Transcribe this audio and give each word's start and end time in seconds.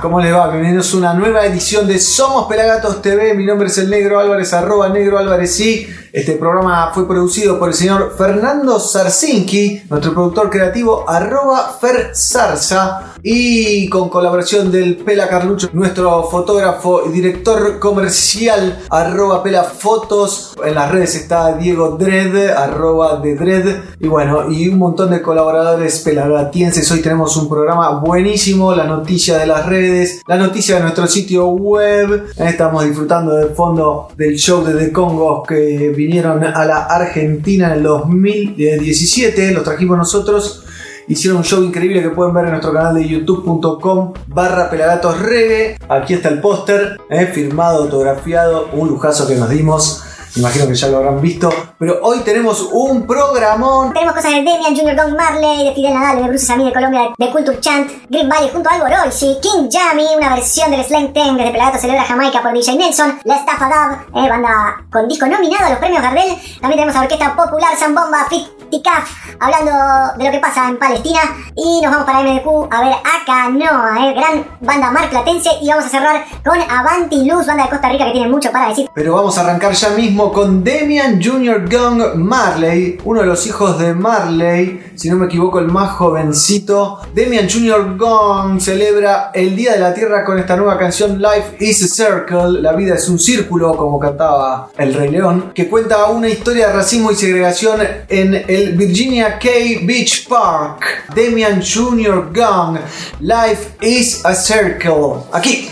¿cómo 0.00 0.20
les 0.20 0.32
va? 0.32 0.48
Bienvenidos 0.50 0.94
a 0.94 0.98
una 0.98 1.14
nueva 1.14 1.44
edición 1.44 1.88
de 1.88 1.98
Somos 1.98 2.46
Pelagatos 2.46 3.02
TV. 3.02 3.34
Mi 3.34 3.44
nombre 3.44 3.66
es 3.66 3.76
el 3.78 3.90
Negro 3.90 4.20
Álvarez, 4.20 4.52
arroba 4.52 4.88
Negro 4.88 5.18
Álvarez 5.18 5.52
sí. 5.52 5.84
Este 6.18 6.32
programa 6.32 6.90
fue 6.92 7.06
producido 7.06 7.60
por 7.60 7.68
el 7.68 7.76
señor 7.76 8.12
Fernando 8.18 8.80
Sarsinki, 8.80 9.82
nuestro 9.88 10.12
productor 10.14 10.50
creativo, 10.50 11.08
arroba 11.08 11.76
Fer 11.80 12.10
Zarza, 12.12 13.14
y 13.22 13.88
con 13.88 14.08
colaboración 14.08 14.72
del 14.72 14.96
Pela 14.96 15.28
Carlucho, 15.28 15.70
nuestro 15.74 16.24
fotógrafo 16.24 17.02
y 17.06 17.10
director 17.12 17.78
comercial, 17.78 18.80
arroba 18.90 19.44
Pela 19.44 19.62
Fotos. 19.62 20.56
En 20.64 20.74
las 20.74 20.90
redes 20.90 21.14
está 21.14 21.56
Diego 21.56 21.90
Dredd, 21.90 22.50
arroba 22.50 23.20
de 23.20 23.36
Dredd, 23.36 23.76
y 24.00 24.08
bueno, 24.08 24.50
y 24.50 24.66
un 24.66 24.78
montón 24.78 25.10
de 25.10 25.22
colaboradores 25.22 26.00
pelagatienses. 26.00 26.90
Hoy 26.90 27.00
tenemos 27.00 27.36
un 27.36 27.48
programa 27.48 28.00
buenísimo, 28.00 28.74
la 28.74 28.88
noticia 28.88 29.38
de 29.38 29.46
las 29.46 29.66
redes, 29.66 30.20
la 30.26 30.36
noticia 30.36 30.74
de 30.74 30.82
nuestro 30.82 31.06
sitio 31.06 31.46
web. 31.46 32.26
Estamos 32.36 32.84
disfrutando 32.84 33.36
del 33.36 33.50
fondo 33.50 34.08
del 34.16 34.34
show 34.34 34.64
de 34.64 34.74
The 34.74 34.92
Congos 34.92 35.46
que 35.46 35.94
vinieron 36.08 36.42
a 36.42 36.64
la 36.64 36.84
Argentina 36.84 37.66
en 37.66 37.72
el 37.74 37.82
2017, 37.82 39.52
los 39.52 39.62
trajimos 39.62 39.98
nosotros. 39.98 40.64
Hicieron 41.06 41.36
un 41.38 41.44
show 41.44 41.62
increíble 41.62 42.00
que 42.00 42.08
pueden 42.08 42.32
ver 42.32 42.46
en 42.46 42.52
nuestro 42.52 42.72
canal 42.72 42.94
de 42.94 43.06
youtube.com 43.06 44.14
barra 44.26 44.70
pelagatos 44.70 45.20
reggae. 45.20 45.76
Aquí 45.86 46.14
está 46.14 46.30
el 46.30 46.40
póster, 46.40 46.96
eh, 47.10 47.26
firmado, 47.26 47.82
autografiado, 47.82 48.70
un 48.72 48.88
lujazo 48.88 49.28
que 49.28 49.34
nos 49.34 49.50
dimos. 49.50 50.02
Imagino 50.36 50.66
que 50.66 50.74
ya 50.74 50.88
lo 50.88 50.98
habrán 50.98 51.20
visto. 51.20 51.52
Pero 51.78 52.00
hoy 52.02 52.20
tenemos 52.20 52.68
un 52.72 53.06
programón. 53.06 53.92
Tenemos 53.92 54.14
cosas 54.14 54.32
de 54.32 54.38
Demian 54.38 54.76
Jr. 54.76 54.96
Don 54.96 55.16
Marley, 55.16 55.64
de 55.64 55.74
Fidel 55.74 55.94
Nadal, 55.94 56.22
de 56.22 56.28
Bruce 56.28 56.46
Sammy 56.46 56.64
de 56.64 56.72
Colombia, 56.72 57.10
de 57.16 57.30
Culture 57.30 57.60
Chant, 57.60 57.90
Green 58.08 58.28
Valley 58.28 58.50
junto 58.52 58.68
a 58.68 59.04
Olsi, 59.04 59.36
King 59.40 59.68
Jammy, 59.70 60.06
una 60.16 60.34
versión 60.34 60.70
del 60.70 60.84
Slang 60.84 61.12
Ten 61.12 61.36
desde 61.36 61.50
Pelagato 61.50 61.78
Celebra 61.78 62.04
Jamaica 62.04 62.42
por 62.42 62.52
DJ 62.52 62.76
Nelson, 62.76 63.18
La 63.24 63.36
Estafa 63.36 63.66
Dub, 63.66 64.22
eh, 64.24 64.28
banda 64.28 64.84
con 64.90 65.08
disco 65.08 65.26
nominado 65.26 65.66
a 65.66 65.70
los 65.70 65.78
premios 65.78 66.02
Gardel. 66.02 66.36
También 66.60 66.80
tenemos 66.80 66.96
a 66.96 67.00
Orquesta 67.02 67.36
Popular 67.36 67.76
Zambomba, 67.76 68.26
Fit 68.28 68.57
Ticaf, 68.70 69.36
hablando 69.40 69.72
de 70.16 70.24
lo 70.24 70.30
que 70.30 70.38
pasa 70.38 70.68
en 70.68 70.78
Palestina. 70.78 71.20
Y 71.54 71.80
nos 71.82 71.92
vamos 71.92 72.06
para 72.06 72.22
MDQ 72.22 72.72
a 72.72 72.80
ver 72.80 72.92
a 72.92 73.24
Canoa, 73.26 74.08
eh, 74.08 74.14
gran 74.14 74.46
banda 74.60 74.90
marplatense. 74.90 75.50
Y 75.62 75.68
vamos 75.68 75.86
a 75.86 75.88
cerrar 75.88 76.24
con 76.44 76.58
Avanti 76.60 77.24
Luz, 77.24 77.46
banda 77.46 77.64
de 77.64 77.70
Costa 77.70 77.88
Rica 77.88 78.06
que 78.06 78.12
tiene 78.12 78.28
mucho 78.28 78.50
para 78.50 78.68
decir. 78.68 78.88
Pero 78.94 79.14
vamos 79.14 79.36
a 79.38 79.42
arrancar 79.42 79.72
ya 79.72 79.90
mismo 79.90 80.32
con 80.32 80.62
Demian 80.62 81.20
Jr. 81.22 81.68
Gong 81.68 82.14
Marley, 82.16 82.98
uno 83.04 83.20
de 83.20 83.26
los 83.26 83.46
hijos 83.46 83.78
de 83.78 83.94
Marley, 83.94 84.92
si 84.94 85.10
no 85.10 85.16
me 85.16 85.26
equivoco, 85.26 85.58
el 85.58 85.68
más 85.68 85.92
jovencito. 85.92 87.00
Demian 87.14 87.48
Jr. 87.48 87.96
Gong 87.96 88.60
celebra 88.60 89.30
el 89.34 89.56
Día 89.56 89.72
de 89.72 89.80
la 89.80 89.94
Tierra 89.94 90.24
con 90.24 90.38
esta 90.38 90.56
nueva 90.56 90.78
canción 90.78 91.20
Life 91.20 91.56
is 91.60 91.82
a 91.82 91.88
Circle, 91.88 92.60
la 92.60 92.72
vida 92.72 92.94
es 92.94 93.08
un 93.08 93.18
círculo, 93.18 93.76
como 93.76 93.98
cantaba 93.98 94.70
el 94.76 94.94
Rey 94.94 95.10
León, 95.10 95.52
que 95.54 95.68
cuenta 95.68 96.06
una 96.06 96.28
historia 96.28 96.68
de 96.68 96.72
racismo 96.74 97.10
y 97.10 97.14
segregación 97.14 97.80
en 98.08 98.34
el 98.34 98.57
Virginia 98.66 99.38
K 99.38 99.86
Beach 99.86 100.28
Park. 100.28 100.80
Demian 101.10 101.62
Jr. 101.62 102.32
Gong, 102.32 102.78
Life 103.20 103.76
is 103.82 104.24
a 104.24 104.34
Circle. 104.34 105.26
Aquí. 105.32 105.70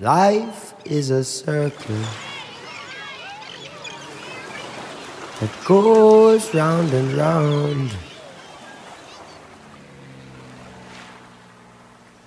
Life 0.00 0.74
is 0.84 1.10
a 1.10 1.24
circle 1.24 1.96
that 5.40 5.50
goes 5.64 6.54
round 6.54 6.92
and 6.92 7.12
round. 7.14 7.90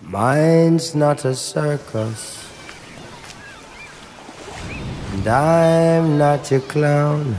Mine's 0.01 0.95
not 0.95 1.23
a 1.25 1.35
circus, 1.35 2.49
and 5.13 5.27
I'm 5.27 6.17
not 6.17 6.49
your 6.49 6.61
clown. 6.61 7.35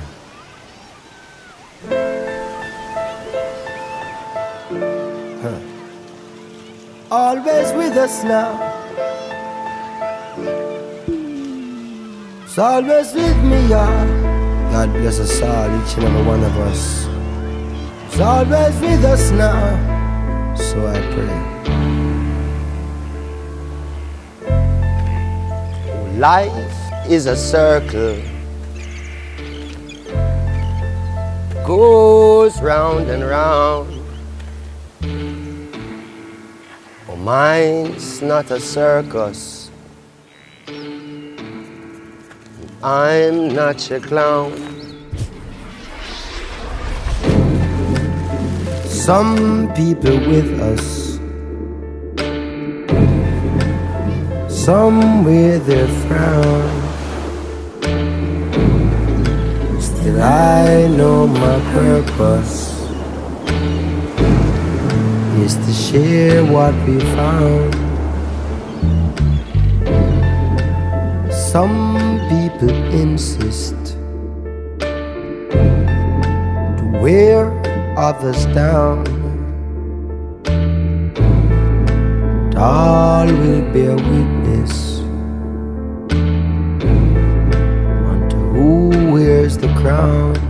Always 7.12 7.72
with 7.72 7.96
us 7.96 8.22
now. 8.22 8.54
It's 12.44 12.56
always 12.56 13.12
with 13.12 13.36
me, 13.42 13.66
y'all. 13.66 14.06
God 14.70 14.92
bless 14.92 15.18
us 15.18 15.42
all, 15.42 15.82
each 15.82 15.96
and 15.96 16.04
every 16.04 16.22
one 16.22 16.44
of 16.44 16.56
us. 16.58 17.08
It's 18.06 18.20
always 18.20 18.80
with 18.80 19.04
us 19.04 19.32
now. 19.32 20.54
So 20.54 20.86
I 20.86 21.00
pray. 21.12 21.50
Life 26.16 27.10
is 27.10 27.26
a 27.26 27.34
circle. 27.34 28.22
Goes 31.66 32.60
round 32.62 33.10
and 33.10 33.24
round. 33.24 33.99
Mine's 37.20 38.22
not 38.22 38.50
a 38.50 38.58
circus. 38.58 39.70
I'm 42.82 43.48
not 43.48 43.90
your 43.90 44.00
clown. 44.00 44.52
Some 48.86 49.70
people 49.74 50.18
with 50.32 50.60
us, 50.60 51.18
some 54.48 55.24
with 55.24 55.66
their 55.66 55.88
frown. 55.88 56.80
Still, 59.80 60.22
I 60.22 60.86
know 60.96 61.26
my 61.26 61.60
purpose 61.72 62.79
to 65.56 65.72
share 65.72 66.44
what 66.44 66.74
we 66.86 67.00
found. 67.16 67.74
Some 71.32 72.20
people 72.28 72.70
insist 72.92 73.74
to 74.78 74.86
wear 77.02 77.50
others 77.96 78.46
down. 78.46 79.04
And 82.44 82.54
all 82.56 83.26
will 83.26 83.62
bear 83.72 83.96
witness 83.96 85.00
unto 88.12 88.36
who 88.54 89.12
wears 89.12 89.58
the 89.58 89.68
crown. 89.80 90.49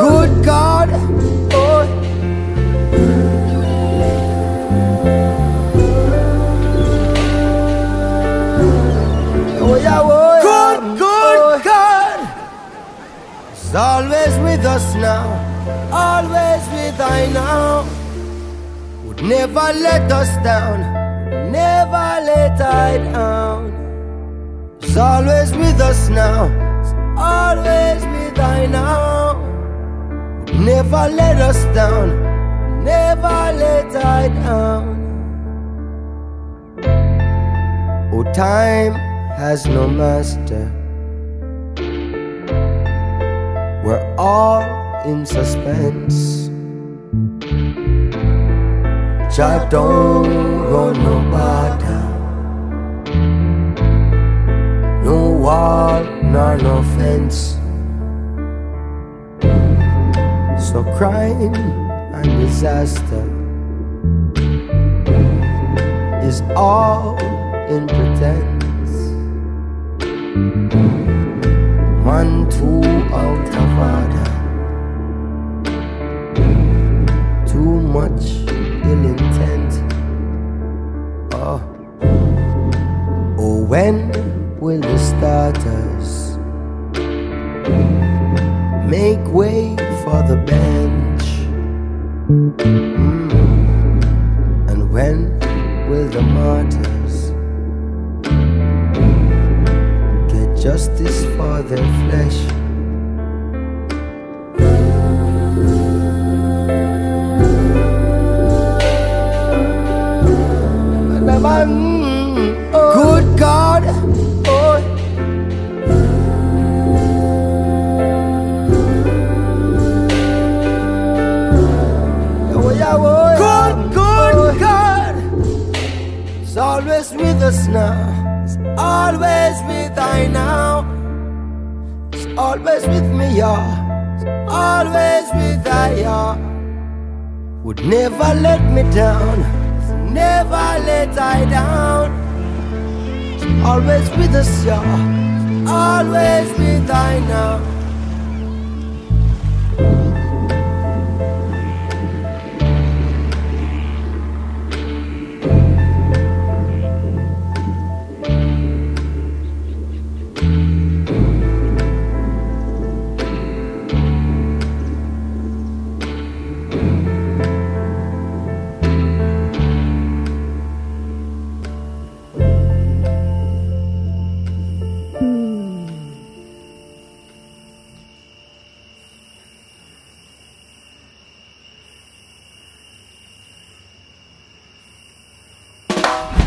Good 0.00 0.42
God, 0.46 0.88
oh. 1.52 1.84
Oh, 9.60 9.76
yeah, 9.76 10.00
oh, 10.02 10.40
Good, 10.40 10.98
good 10.98 11.38
oh. 11.38 11.60
God. 11.62 12.18
It's 13.52 13.74
always 13.74 14.38
with 14.38 14.64
us 14.64 14.94
now, 14.94 15.26
always 15.92 16.64
with 16.72 16.98
I 16.98 17.26
now. 17.34 17.84
Would 19.04 19.22
never 19.22 19.68
let 19.86 20.10
us 20.10 20.30
down, 20.42 20.80
never 21.52 22.08
let 22.24 22.58
I 22.58 22.96
down. 23.12 23.62
It's 24.80 24.96
always 24.96 25.52
with 25.52 25.78
us 25.78 26.08
now, 26.08 26.48
always 27.18 28.02
with 28.06 28.38
I 28.38 28.64
now. 28.64 29.19
Never 30.60 31.08
let 31.08 31.40
us 31.40 31.64
down, 31.74 32.84
never 32.84 33.52
let 33.56 33.96
I 33.96 34.28
down. 34.28 34.84
Oh, 38.12 38.24
time 38.34 38.92
has 39.38 39.64
no 39.64 39.88
master. 39.88 40.70
We're 43.82 44.14
all 44.18 44.60
in 45.06 45.24
suspense. 45.24 46.50
Child, 49.34 49.70
don't 49.70 50.28
go 50.68 50.92
nobody. 50.92 52.00
No 55.06 55.30
wall 55.30 56.04
nor 56.22 56.58
no 56.58 56.82
fence. 56.98 57.59
So 60.70 60.84
crime 60.84 61.52
and 62.14 62.24
disaster 62.46 63.26
is 66.22 66.42
all 66.54 67.18
in 67.66 67.88
pretense. 67.88 68.60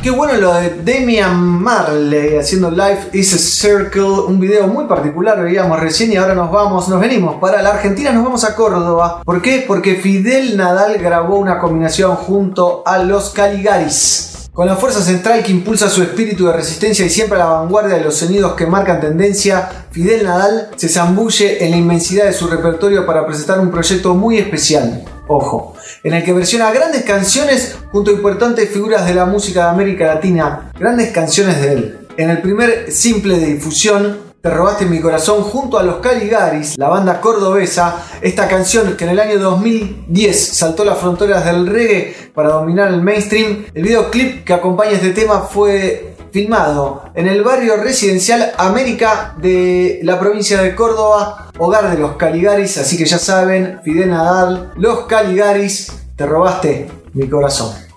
Qué 0.03 0.11
bueno 0.11 0.33
lo 0.33 0.53
de 0.55 0.69
Demian 0.83 1.39
Marley 1.39 2.35
haciendo 2.35 2.69
Life 2.69 3.17
is 3.17 3.33
a 3.35 3.37
Circle, 3.37 4.25
un 4.27 4.37
video 4.37 4.67
muy 4.67 4.83
particular, 4.83 5.41
veíamos 5.41 5.79
recién 5.79 6.11
y 6.11 6.17
ahora 6.17 6.35
nos 6.35 6.51
vamos, 6.51 6.89
nos 6.89 6.99
venimos 6.99 7.37
para 7.39 7.61
la 7.61 7.69
Argentina, 7.69 8.11
nos 8.11 8.25
vamos 8.25 8.43
a 8.43 8.53
Córdoba. 8.53 9.21
¿Por 9.23 9.41
qué? 9.41 9.63
Porque 9.65 9.95
Fidel 9.95 10.57
Nadal 10.57 10.97
grabó 10.97 11.37
una 11.37 11.57
combinación 11.57 12.17
junto 12.17 12.83
a 12.85 12.97
los 12.97 13.29
Caligaris. 13.29 14.49
Con 14.51 14.67
la 14.67 14.75
fuerza 14.75 15.01
central 15.01 15.41
que 15.41 15.53
impulsa 15.53 15.89
su 15.89 16.03
espíritu 16.03 16.47
de 16.47 16.53
resistencia 16.53 17.05
y 17.05 17.09
siempre 17.09 17.37
a 17.37 17.45
la 17.45 17.51
vanguardia 17.51 17.95
de 17.95 18.03
los 18.03 18.15
sonidos 18.15 18.55
que 18.55 18.67
marcan 18.67 18.99
tendencia, 18.99 19.85
Fidel 19.91 20.25
Nadal 20.25 20.71
se 20.75 20.89
zambulle 20.89 21.63
en 21.63 21.71
la 21.71 21.77
inmensidad 21.77 22.25
de 22.25 22.33
su 22.33 22.47
repertorio 22.47 23.05
para 23.05 23.25
presentar 23.25 23.61
un 23.61 23.71
proyecto 23.71 24.13
muy 24.15 24.37
especial. 24.37 25.05
Ojo, 25.29 25.72
en 26.03 26.13
el 26.13 26.23
que 26.23 26.33
versiona 26.33 26.71
grandes 26.71 27.03
canciones 27.03 27.77
junto 27.91 28.11
a 28.11 28.13
importantes 28.13 28.69
figuras 28.69 29.07
de 29.07 29.13
la 29.13 29.25
música 29.25 29.63
de 29.63 29.69
América 29.69 30.05
Latina, 30.07 30.71
grandes 30.77 31.11
canciones 31.11 31.61
de 31.61 31.73
él. 31.73 31.97
En 32.17 32.29
el 32.29 32.41
primer 32.41 32.91
simple 32.91 33.39
de 33.39 33.45
difusión, 33.47 34.33
Te 34.43 34.49
robaste 34.49 34.85
mi 34.85 34.99
corazón 34.99 35.41
junto 35.41 35.79
a 35.79 35.83
los 35.83 36.01
Caligaris, 36.01 36.77
la 36.77 36.89
banda 36.89 37.21
cordobesa, 37.21 38.03
esta 38.21 38.49
canción 38.49 38.97
que 38.97 39.05
en 39.05 39.11
el 39.11 39.19
año 39.21 39.39
2010 39.39 40.47
saltó 40.57 40.83
las 40.83 40.97
fronteras 40.97 41.45
del 41.45 41.65
reggae 41.65 42.13
para 42.35 42.49
dominar 42.49 42.89
el 42.89 43.01
mainstream, 43.01 43.63
el 43.73 43.83
videoclip 43.83 44.43
que 44.43 44.51
acompaña 44.51 44.91
este 44.91 45.11
tema 45.11 45.39
fue 45.39 46.17
filmado 46.33 47.03
en 47.13 47.27
el 47.27 47.43
barrio 47.43 47.77
residencial 47.77 48.53
América 48.57 49.35
de 49.37 49.99
la 50.03 50.19
provincia 50.19 50.61
de 50.61 50.73
Córdoba, 50.73 51.51
hogar 51.59 51.91
de 51.91 51.99
los 51.99 52.17
Caligaris, 52.17 52.79
así 52.79 52.97
que 52.97 53.05
ya 53.05 53.19
saben, 53.19 53.79
Fidel 53.83 54.09
Nadal, 54.09 54.73
los 54.75 55.05
Caligaris, 55.05 55.93
te 56.15 56.25
robaste 56.25 56.89
mi 57.13 57.29
corazón. 57.29 57.92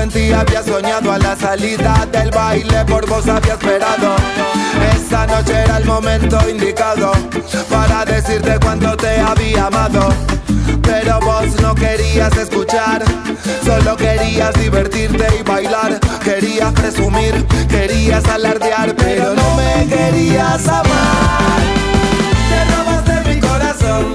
En 0.00 0.10
ti 0.10 0.32
había 0.32 0.62
soñado 0.62 1.12
a 1.12 1.18
la 1.18 1.34
salida 1.36 2.06
del 2.12 2.30
baile 2.30 2.84
por 2.84 3.08
vos 3.08 3.26
había 3.28 3.54
esperado. 3.54 4.16
Esa 4.94 5.26
noche 5.26 5.54
era 5.64 5.78
el 5.78 5.84
momento 5.84 6.38
indicado 6.48 7.12
para 7.70 8.04
decirte 8.04 8.58
cuánto 8.60 8.96
te 8.96 9.18
había 9.20 9.66
amado. 9.66 10.08
Pero 10.82 11.20
vos 11.20 11.46
no 11.60 11.74
querías 11.74 12.36
escuchar, 12.36 13.02
solo 13.64 13.96
querías 13.96 14.52
divertirte 14.54 15.26
y 15.38 15.42
bailar, 15.42 15.98
querías 16.22 16.72
presumir, 16.72 17.46
querías 17.68 18.24
alardear, 18.26 18.94
pero 18.96 19.34
no 19.34 19.54
me 19.56 19.86
querías 19.86 20.66
amar. 20.68 21.60
Te 22.50 22.64
robaste 22.74 23.34
mi 23.34 23.40
corazón, 23.40 24.14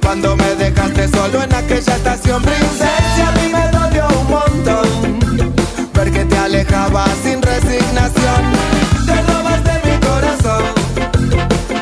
cuando 0.00 0.36
me 0.36 0.54
dejaste 0.56 1.08
solo 1.08 1.42
en 1.42 1.54
aquella 1.54 1.96
estación. 1.96 2.42
Princesa 2.42 3.28
a 3.28 3.32
mí 3.32 3.48
me 3.52 3.81
alejabas 6.62 7.10
sin 7.24 7.42
resignación. 7.42 8.42
Te 9.06 9.22
robaste 9.22 9.72
mi 9.84 9.98
corazón. 10.06 10.62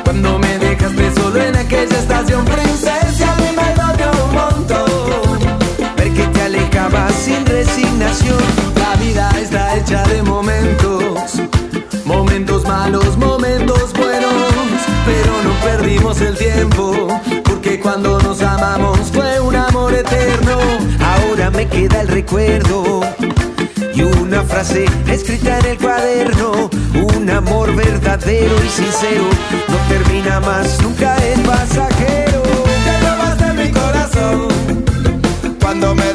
Cuando 0.05 0.39
me 0.39 0.59
dejaste 0.59 1.15
solo 1.15 1.43
en 1.43 1.57
aquella 1.57 1.99
estación 1.99 2.45
princesa 2.45 3.35
mí 3.37 3.49
me 3.57 3.75
dolió 3.75 4.11
un 4.25 4.35
montón. 4.35 5.97
Ver 5.97 6.13
que 6.15 6.27
te 6.27 6.43
alejabas 6.43 7.13
sin 7.15 7.45
resignación. 7.45 8.39
La 8.77 8.97
vida 8.97 9.31
está 9.39 9.77
hecha 9.77 10.03
de 10.05 10.23
momentos. 10.23 11.35
Momentos 12.05 12.65
malos, 12.65 13.19
momentos 13.19 13.93
buenos. 13.93 14.33
Pero 15.05 15.33
no 15.45 15.53
perdimos 15.63 16.21
el 16.23 16.37
tiempo. 16.37 17.09
Porque 17.45 17.79
cuando 17.81 18.19
nos 18.21 18.41
amamos 18.41 18.99
fue 19.13 19.41
un 19.41 19.57
amor 19.57 19.93
eterno. 19.93 20.57
Ahora 21.01 21.51
me 21.51 21.67
queda 21.69 22.01
el 22.01 22.09
recuerdo 22.09 23.01
frase 24.61 24.85
escrita 25.09 25.59
en 25.59 25.67
el 25.67 25.79
cuaderno. 25.79 26.71
Un 27.17 27.31
amor 27.31 27.75
verdadero 27.75 28.57
y 28.65 28.69
sincero 28.69 29.25
no 29.69 29.77
termina 29.89 30.41
más, 30.41 30.81
nunca 30.83 31.17
es 31.17 31.39
pasajero. 31.41 32.43
Te 32.85 33.01
robaste 33.01 33.53
mi 33.55 33.71
corazón 33.71 34.49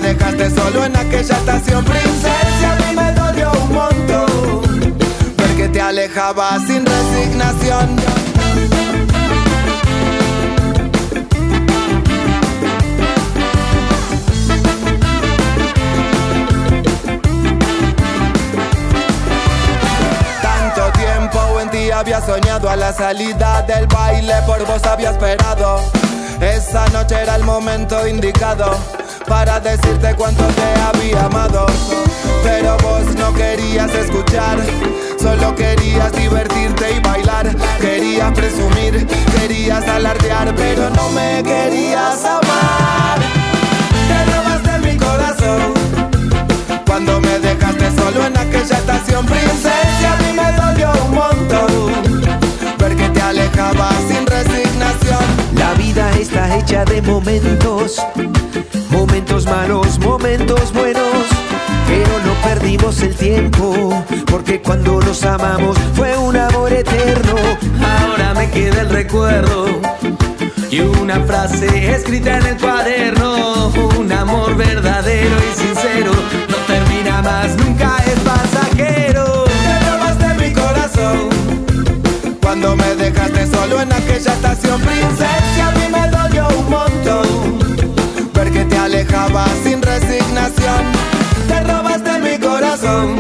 dejaste 0.02 0.50
solo 0.52 0.86
en 0.86 0.96
aquella 0.96 1.36
estación 1.36 1.84
princesa 1.84 2.72
a 2.72 2.76
mí 2.76 2.96
me 2.96 3.12
dolió 3.14 3.52
un 3.64 3.74
montón 3.74 4.98
ver 5.38 5.56
que 5.56 5.68
te 5.70 5.82
alejabas 5.82 6.62
sin 6.68 6.86
resignación 6.86 7.96
había 21.92 22.22
soñado 22.22 22.70
a 22.70 22.76
la 22.76 22.94
salida 22.94 23.62
del 23.64 23.88
baile 23.88 24.36
por 24.46 24.66
vos 24.66 24.84
había 24.86 25.12
esperado 25.12 25.82
esa 26.42 26.86
noche 26.90 27.16
era 27.22 27.38
el 27.38 27.44
momento 27.44 28.06
indicado 28.08 28.78
para 29.26 29.60
decirte 29.60 30.14
cuánto 30.16 30.44
te 30.44 30.82
había 30.82 31.26
amado. 31.26 31.66
Pero 32.44 32.78
vos 32.78 33.16
no 33.16 33.34
querías 33.34 33.94
escuchar, 33.96 34.60
solo 35.20 35.56
querías 35.56 36.12
divertirte 36.12 36.92
y 36.96 37.00
bailar. 37.00 37.56
Querías 37.80 38.34
presumir, 38.34 39.08
querías 39.40 39.88
alardear, 39.88 40.54
pero 40.56 40.90
no 40.90 41.10
me 41.12 41.42
querías 41.42 42.24
amar. 42.26 43.20
Te 44.08 44.26
robaste 44.32 44.88
mi 44.88 44.98
corazón 44.98 45.74
cuando 46.86 47.22
me 47.22 47.40
dejaste 47.40 47.92
solo 47.96 48.26
en 48.26 48.38
aquella 48.38 48.78
estación 48.78 49.26
princesa. 49.26 49.95
Hecha 56.58 56.86
de 56.86 57.02
momentos, 57.02 57.98
momentos 58.90 59.46
malos, 59.46 60.00
momentos 60.00 60.72
buenos, 60.74 61.26
pero 61.88 62.20
no 62.26 62.34
perdimos 62.48 63.02
el 63.02 63.16
tiempo, 63.16 64.04
porque 64.26 64.62
cuando 64.62 65.00
nos 65.02 65.24
amamos 65.24 65.78
fue 65.94 66.18
un 66.18 66.36
amor 66.38 66.72
eterno. 66.72 67.36
Ahora 68.00 68.34
me 68.34 68.50
queda 68.52 68.82
el 68.82 68.90
recuerdo 68.90 69.68
y 70.72 70.80
una 70.80 71.20
frase 71.22 71.92
escrita 71.92 72.38
en 72.38 72.46
el 72.46 72.58
cuaderno, 72.58 73.72
un 73.98 74.12
amor 74.12 74.56
verdadero 74.56 75.36
y 75.38 75.60
sincero, 75.60 76.12
no 76.50 76.58
termina 76.68 77.22
más, 77.22 77.56
nunca 77.58 77.98
es 78.06 78.20
pasajero. 78.22 79.46
Te 80.20 80.34
mi 80.36 80.54
corazón 80.54 81.45
cuando 82.56 82.78
me 82.78 82.96
dejaste 82.96 83.48
solo 83.48 83.82
en 83.82 83.92
aquella 83.92 84.32
estación 84.32 84.80
princesa, 84.80 85.68
a 85.68 85.72
mí 85.72 85.88
me 85.92 86.08
dolió 86.08 86.48
un 86.58 86.70
montón 86.70 87.60
ver 88.34 88.50
que 88.50 88.64
te 88.64 88.78
alejabas 88.78 89.52
sin 89.62 89.82
resignación. 89.82 90.84
Te 91.50 91.60
robaste 91.66 92.18
mi 92.20 92.40
corazón 92.40 93.16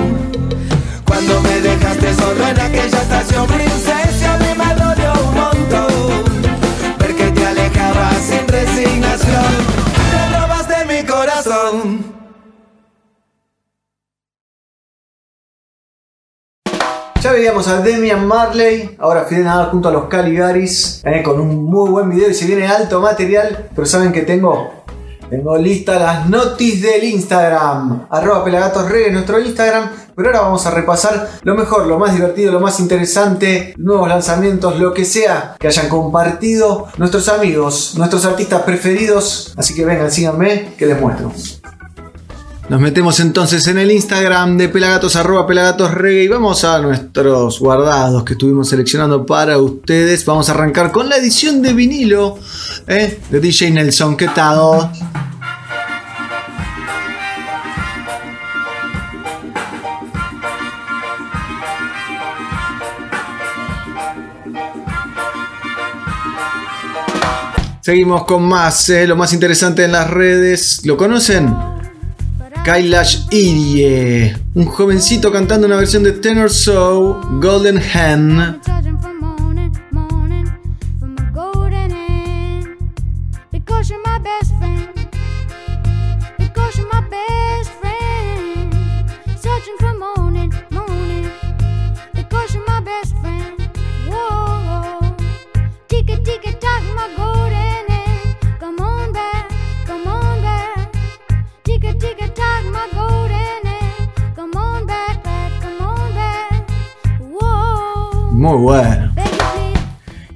cuando 1.06 1.42
me 1.42 1.60
dejaste 1.60 2.16
solo 2.16 2.48
en 2.48 2.60
aquella 2.62 3.02
estación 3.02 3.46
princesa, 3.48 4.36
a 4.36 4.38
mí 4.38 4.54
me 4.58 4.74
dolió 4.74 5.12
un 5.28 5.36
montón 5.36 6.98
ver 6.98 7.16
que 7.18 7.32
te 7.32 7.46
alejabas 7.46 8.16
sin 8.30 8.48
resignación. 8.48 9.52
Te 10.12 10.40
robaste 10.40 10.86
mi 10.86 11.06
corazón. 11.06 12.25
Veíamos 17.36 17.68
a 17.68 17.82
Demian 17.82 18.26
Marley, 18.26 18.96
ahora 18.98 19.26
Fidel 19.26 19.44
Nadal 19.44 19.70
junto 19.70 19.90
a 19.90 19.92
los 19.92 20.06
Caligaris, 20.06 21.02
eh, 21.04 21.22
con 21.22 21.38
un 21.42 21.66
muy 21.66 21.90
buen 21.90 22.10
video 22.10 22.30
y 22.30 22.34
se 22.34 22.46
viene 22.46 22.66
alto 22.66 23.02
material, 23.02 23.68
pero 23.76 23.86
saben 23.86 24.14
que 24.14 24.22
tengo, 24.22 24.86
tengo 25.30 25.58
listas 25.58 26.02
las 26.02 26.30
notis 26.30 26.82
del 26.82 27.04
Instagram, 27.04 28.08
arroba 28.10 28.42
pelagatosreggae 28.42 29.12
nuestro 29.12 29.42
Instagram, 29.42 29.90
pero 30.16 30.30
ahora 30.30 30.42
vamos 30.44 30.66
a 30.66 30.72
repasar 30.72 31.28
lo 31.44 31.56
mejor, 31.56 31.88
lo 31.88 32.00
más 32.00 32.14
divertido, 32.14 32.54
lo 32.54 32.62
más 32.62 32.80
interesante, 32.80 33.74
nuevos 33.76 34.08
lanzamientos, 34.08 34.80
lo 34.80 34.94
que 34.94 35.04
sea 35.04 35.58
que 35.60 35.68
hayan 35.68 35.90
compartido 35.90 36.88
nuestros 36.96 37.28
amigos, 37.28 37.96
nuestros 37.98 38.24
artistas 38.24 38.62
preferidos, 38.62 39.54
así 39.58 39.76
que 39.76 39.84
vengan, 39.84 40.10
síganme, 40.10 40.74
que 40.78 40.86
les 40.86 41.02
muestro. 41.02 41.34
Nos 42.68 42.82
metemos 42.82 43.20
entonces 43.20 43.68
en 43.68 43.78
el 43.78 43.92
Instagram 43.92 44.58
de 44.58 44.70
Pelagatos, 44.70 45.16
arroba 45.16 45.46
Pelagatos 45.46 45.92
y 46.12 46.28
vamos 46.28 46.64
a 46.64 46.80
nuestros 46.80 47.60
guardados 47.60 48.24
que 48.24 48.34
estuvimos 48.34 48.70
seleccionando 48.70 49.24
para 49.24 49.60
ustedes. 49.60 50.26
Vamos 50.26 50.50
a 50.50 50.54
arrancar 50.54 50.92
con 50.92 51.08
la 51.08 51.18
edición 51.18 51.62
de 51.62 51.74
vinilo 51.74 52.40
¿eh? 52.88 53.20
de 53.30 53.40
DJ 53.40 53.70
Nelson. 53.70 54.18
¿Qué 54.18 54.30
tal? 54.30 54.90
Seguimos 67.82 68.26
con 68.26 68.42
más, 68.42 68.90
¿eh? 68.90 69.06
lo 69.06 69.16
más 69.16 69.34
interesante 69.34 69.84
en 69.84 69.92
las 69.92 70.10
redes. 70.10 70.82
¿Lo 70.84 70.98
conocen? 70.98 71.75
Kailash 72.66 73.28
Irie, 73.30 74.36
un 74.56 74.66
jovencito 74.66 75.32
cantando 75.32 75.68
una 75.68 75.76
versión 75.76 76.02
de 76.02 76.14
Tenor 76.14 76.50
Soul, 76.50 77.40
Golden 77.40 77.78
Hen. 77.78 78.60
Muy 108.46 108.58
bueno. 108.60 109.12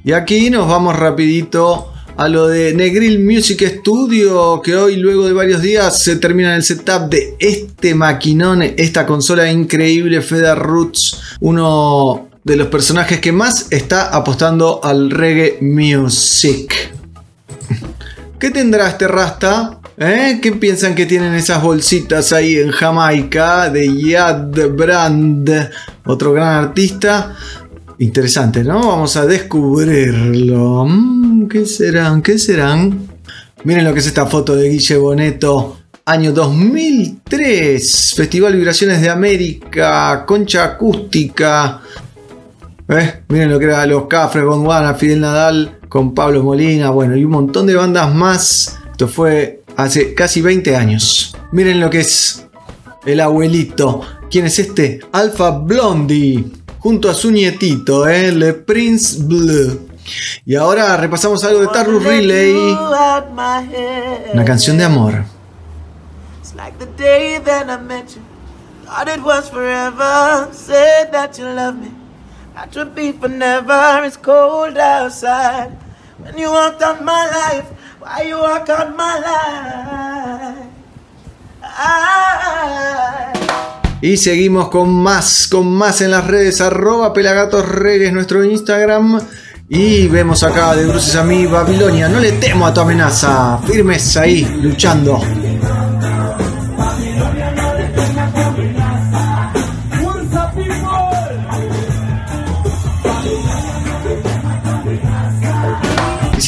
Y 0.04 0.14
aquí 0.14 0.50
nos 0.50 0.68
vamos 0.68 0.98
rapidito 0.98 1.94
a 2.18 2.28
lo 2.28 2.48
de 2.48 2.74
Negril 2.74 3.24
Music 3.24 3.64
Studio, 3.82 4.64
que 4.64 4.76
hoy 4.76 4.96
luego 4.96 5.28
de 5.28 5.34
varios 5.34 5.62
días 5.62 6.02
se 6.02 6.16
termina 6.16 6.56
el 6.56 6.64
setup 6.64 7.08
de 7.08 7.36
este 7.38 7.94
maquinón, 7.94 8.64
esta 8.64 9.06
consola 9.06 9.52
increíble 9.52 10.24
Feder 10.24 10.58
Roots, 10.58 11.22
uno 11.42 12.30
de 12.44 12.56
los 12.56 12.70
personajes 12.70 13.20
que 13.20 13.32
más 13.32 13.68
está 13.70 14.08
apostando 14.08 14.84
al 14.84 15.12
reggae 15.12 15.60
music. 15.62 16.92
¿Qué 18.40 18.50
tendrá 18.50 18.90
este 18.90 19.08
Rasta? 19.08 19.82
¿Eh? 19.98 20.40
¿Qué 20.42 20.54
piensan 20.54 20.96
que 20.96 21.06
tienen 21.06 21.36
esas 21.36 21.62
bolsitas 21.62 22.34
ahí 22.34 22.56
en 22.56 22.72
Jamaica 22.72 23.70
de 23.70 24.02
Yad 24.02 24.70
Brand, 24.72 25.70
otro 26.06 26.34
gran 26.34 26.66
artista? 26.66 27.36
Interesante, 28.00 28.64
¿no? 28.64 28.80
Vamos 28.80 29.18
a 29.18 29.26
descubrirlo. 29.26 30.86
Mm, 30.86 31.50
¿Qué 31.50 31.66
serán? 31.66 32.22
¿Qué 32.22 32.40
serán? 32.40 33.10
Miren 33.66 33.84
lo 33.84 33.94
que 33.94 34.00
es 34.00 34.08
esta 34.08 34.26
foto 34.26 34.56
de 34.56 34.70
Guille 34.70 34.96
Boneto. 34.96 35.80
Año 36.06 36.32
2003. 36.32 38.14
Festival 38.16 38.56
Vibraciones 38.56 39.02
de 39.02 39.10
América. 39.10 40.24
Concha 40.26 40.64
acústica. 40.64 41.82
¿Eh? 42.88 43.24
Miren 43.28 43.52
lo 43.52 43.60
que 43.60 43.66
era 43.66 43.86
los 43.86 44.08
Cafres, 44.08 44.46
Gondwana, 44.46 44.94
Fidel 44.94 45.20
Nadal 45.20 45.80
con 45.90 46.14
Pablo 46.14 46.42
Molina. 46.42 46.92
Bueno, 46.92 47.18
y 47.18 47.26
un 47.26 47.32
montón 47.32 47.68
de 47.68 47.76
bandas 47.76 48.16
más. 48.16 48.80
Esto 48.92 49.10
fue 49.10 49.64
hace 49.76 50.14
casi 50.14 50.42
20 50.42 50.74
años. 50.74 51.36
Miren 51.52 51.82
lo 51.82 51.90
que 51.90 52.00
es 52.00 52.48
el 53.06 53.20
abuelito. 53.20 54.02
¿Quién 54.32 54.46
es 54.46 54.58
este? 54.58 55.02
Alpha 55.12 55.52
Blondie. 55.52 56.59
Junto 56.80 57.10
a 57.10 57.14
su 57.14 57.32
nietito, 57.32 58.08
¿eh? 58.08 58.32
Le 58.32 58.54
Prince 58.54 59.18
Blue. 59.22 59.90
Y 60.46 60.56
ahora 60.56 60.96
repasamos 60.98 61.44
algo 61.44 61.60
de 61.62 61.68
Tarrus 61.68 62.04
Relay. 62.04 62.78
Una 64.34 64.46
canción 64.46 64.78
de 64.78 64.86
amor. 64.86 65.26
It's 66.40 66.56
like 66.56 66.78
the 66.80 66.88
day 66.98 67.40
that 67.40 67.70
I 67.70 67.78
met 67.82 68.16
you. 68.16 68.22
Thought 68.86 69.10
it 69.10 69.24
was 69.24 69.50
forever. 69.50 70.50
Said 70.52 71.12
that 71.12 71.38
you 71.38 71.46
love 71.46 71.76
me. 71.76 71.92
That 72.56 72.76
would 72.76 72.96
be 72.96 73.12
for 73.12 73.30
never. 73.30 74.04
It's 74.06 74.18
cold 74.18 74.78
outside. 74.78 75.78
When 76.18 76.38
you 76.38 76.50
walked 76.50 76.82
on 76.82 77.06
my 77.06 77.28
life, 77.28 77.68
why 78.00 78.24
you 78.24 78.38
walk 78.38 78.68
on 78.70 78.96
my 78.98 79.20
life? 79.20 80.68
I 81.62 83.39
Y 84.02 84.16
seguimos 84.16 84.70
con 84.70 84.94
más, 84.94 85.48
con 85.52 85.72
más 85.72 86.02
en 86.02 86.12
las 86.12 86.26
redes. 86.26 86.62
Arroba 86.62 87.12
Pelagatos 87.12 87.68
Reggae 87.68 88.08
es 88.08 88.14
nuestro 88.14 88.44
Instagram. 88.44 89.20
Y 89.68 90.08
vemos 90.08 90.42
acá 90.44 90.76
de 90.76 90.88
Bruces 90.88 91.16
a 91.16 91.24
mí, 91.24 91.46
Babilonia. 91.46 92.08
No 92.08 92.20
le 92.20 92.32
temo 92.34 92.66
a 92.66 92.74
tu 92.74 92.80
amenaza. 92.80 93.60
Firmes 93.68 94.18
ahí, 94.18 94.48
luchando. 94.62 95.22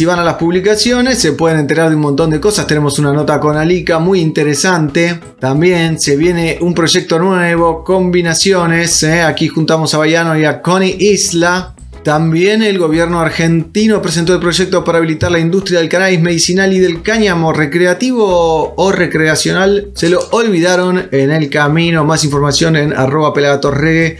Si 0.01 0.05
van 0.05 0.17
a 0.17 0.23
las 0.23 0.33
publicaciones 0.33 1.19
se 1.19 1.33
pueden 1.33 1.59
enterar 1.59 1.89
de 1.89 1.95
un 1.95 2.01
montón 2.01 2.31
de 2.31 2.39
cosas. 2.39 2.65
Tenemos 2.65 2.97
una 2.97 3.13
nota 3.13 3.39
con 3.39 3.55
Alica 3.55 3.99
muy 3.99 4.19
interesante. 4.19 5.19
También 5.39 5.99
se 6.01 6.15
viene 6.15 6.57
un 6.59 6.73
proyecto 6.73 7.19
nuevo, 7.19 7.83
combinaciones. 7.83 9.03
¿eh? 9.03 9.21
Aquí 9.21 9.47
juntamos 9.47 9.93
a 9.93 9.99
Bayano 9.99 10.35
y 10.35 10.43
a 10.43 10.63
Connie 10.63 10.97
Isla. 10.97 11.75
También 12.03 12.63
el 12.63 12.79
gobierno 12.79 13.19
argentino 13.19 14.01
presentó 14.01 14.33
el 14.33 14.39
proyecto 14.39 14.83
para 14.83 14.97
habilitar 14.97 15.31
la 15.31 15.37
industria 15.37 15.77
del 15.77 15.87
cannabis 15.87 16.19
medicinal 16.19 16.73
y 16.73 16.79
del 16.79 17.03
cáñamo 17.03 17.53
recreativo 17.53 18.73
o 18.75 18.91
recreacional. 18.91 19.91
Se 19.93 20.09
lo 20.09 20.19
olvidaron 20.31 21.09
en 21.11 21.29
el 21.29 21.47
camino. 21.51 22.05
Más 22.05 22.23
información 22.23 22.75
en 22.75 22.91
arroba 22.91 23.35
pelagatorregue. 23.35 24.17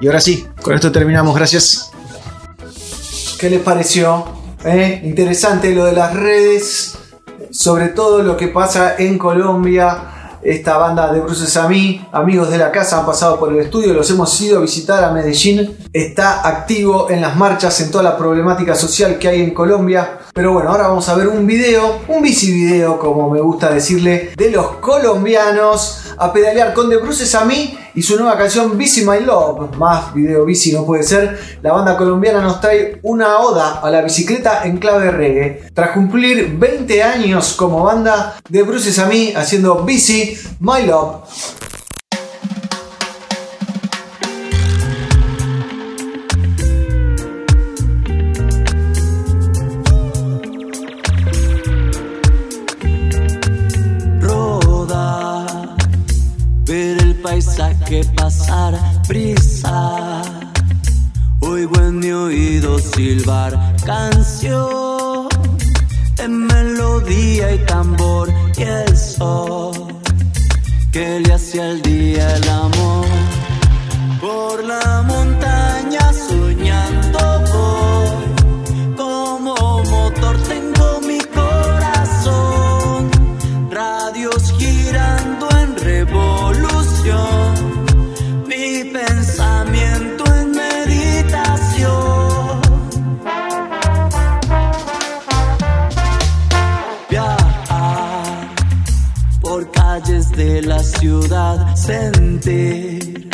Y 0.00 0.06
ahora 0.06 0.20
sí, 0.20 0.46
con 0.62 0.76
esto 0.76 0.92
terminamos. 0.92 1.34
Gracias. 1.34 1.90
¿Qué 3.40 3.50
les 3.50 3.60
pareció? 3.60 4.35
¿Eh? 4.66 5.00
Interesante 5.04 5.72
lo 5.72 5.84
de 5.84 5.92
las 5.92 6.12
redes. 6.12 6.98
Sobre 7.52 7.88
todo 7.88 8.22
lo 8.22 8.36
que 8.36 8.48
pasa 8.48 8.96
en 8.98 9.16
Colombia 9.16 10.12
esta 10.42 10.76
banda 10.76 11.12
de 11.12 11.20
Bruce 11.20 11.46
Sami, 11.46 12.06
amigos 12.12 12.50
de 12.50 12.58
la 12.58 12.70
casa, 12.70 13.00
han 13.00 13.06
pasado 13.06 13.38
por 13.38 13.52
el 13.52 13.58
estudio, 13.58 13.92
los 13.92 14.08
hemos 14.10 14.40
ido 14.40 14.58
a 14.58 14.60
visitar 14.60 15.02
a 15.02 15.10
Medellín. 15.10 15.76
Está 15.92 16.46
activo 16.46 17.10
en 17.10 17.20
las 17.20 17.36
marchas, 17.36 17.80
en 17.80 17.90
toda 17.90 18.04
la 18.04 18.16
problemática 18.16 18.74
social 18.74 19.18
que 19.18 19.28
hay 19.28 19.42
en 19.42 19.52
Colombia. 19.52 20.18
Pero 20.32 20.52
bueno, 20.52 20.70
ahora 20.70 20.88
vamos 20.88 21.08
a 21.08 21.14
ver 21.14 21.28
un 21.28 21.46
video, 21.46 22.00
un 22.08 22.22
bici 22.22 22.52
video, 22.52 22.98
como 22.98 23.28
me 23.28 23.40
gusta 23.40 23.70
decirle, 23.70 24.30
de 24.36 24.50
los 24.50 24.76
colombianos 24.76 26.05
a 26.18 26.32
pedalear 26.32 26.72
con 26.74 26.88
The 26.88 26.96
Bruce 26.96 27.26
Sami 27.26 27.78
y 27.94 28.02
su 28.02 28.16
nueva 28.16 28.36
canción 28.36 28.76
Bici 28.76 29.04
My 29.04 29.20
Love. 29.20 29.76
Más 29.76 30.14
video 30.14 30.44
bici 30.44 30.72
no 30.72 30.84
puede 30.84 31.02
ser. 31.02 31.38
La 31.62 31.72
banda 31.72 31.96
colombiana 31.96 32.40
nos 32.40 32.60
trae 32.60 33.00
una 33.02 33.38
oda 33.38 33.80
a 33.80 33.90
la 33.90 34.02
bicicleta 34.02 34.62
en 34.64 34.78
clave 34.78 35.10
reggae. 35.10 35.70
Tras 35.74 35.90
cumplir 35.90 36.56
20 36.58 37.02
años 37.02 37.54
como 37.54 37.84
banda, 37.84 38.36
de 38.48 38.62
Bruce 38.62 38.92
Sami 38.92 39.32
haciendo 39.34 39.84
Bici 39.84 40.38
My 40.60 40.82
Love. 40.86 41.75
Paisaje 57.86 58.04
pasar, 58.16 58.74
brisa. 59.08 60.22
Oigo 61.40 61.80
en 61.80 61.98
mi 61.98 62.10
oído 62.10 62.78
silbar 62.78 63.52
canción, 63.84 65.28
en 66.18 66.46
melodía 66.46 67.54
y 67.54 67.58
tambor 67.66 68.32
y 68.56 68.62
el 68.62 68.96
sol 68.96 69.72
que 70.92 71.20
le 71.20 71.34
hacía 71.34 71.70
el 71.70 71.82
día 71.82 72.36
el 72.36 72.48
amor. 72.48 73.06
Por 74.20 74.64
la 74.64 75.02
montaña 75.02 76.05
sentir 101.74 103.26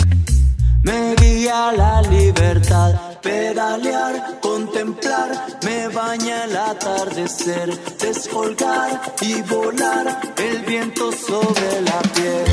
me 0.82 1.14
guía 1.14 1.72
la 1.72 2.02
libertad, 2.02 2.92
pedalear, 3.22 4.40
contemplar, 4.40 5.30
me 5.64 5.88
baña 5.88 6.44
el 6.44 6.56
atardecer, 6.56 7.70
descolgar 7.98 9.00
y 9.20 9.42
volar, 9.42 10.20
el 10.38 10.62
viento 10.62 11.12
sobre 11.12 11.82
la 11.82 12.00
piel. 12.14 12.44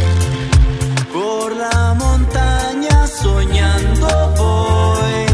Por 1.11 1.55
la 1.55 1.95
montaña 1.95 3.07
soñando 3.07 4.07
voy, 4.37 5.28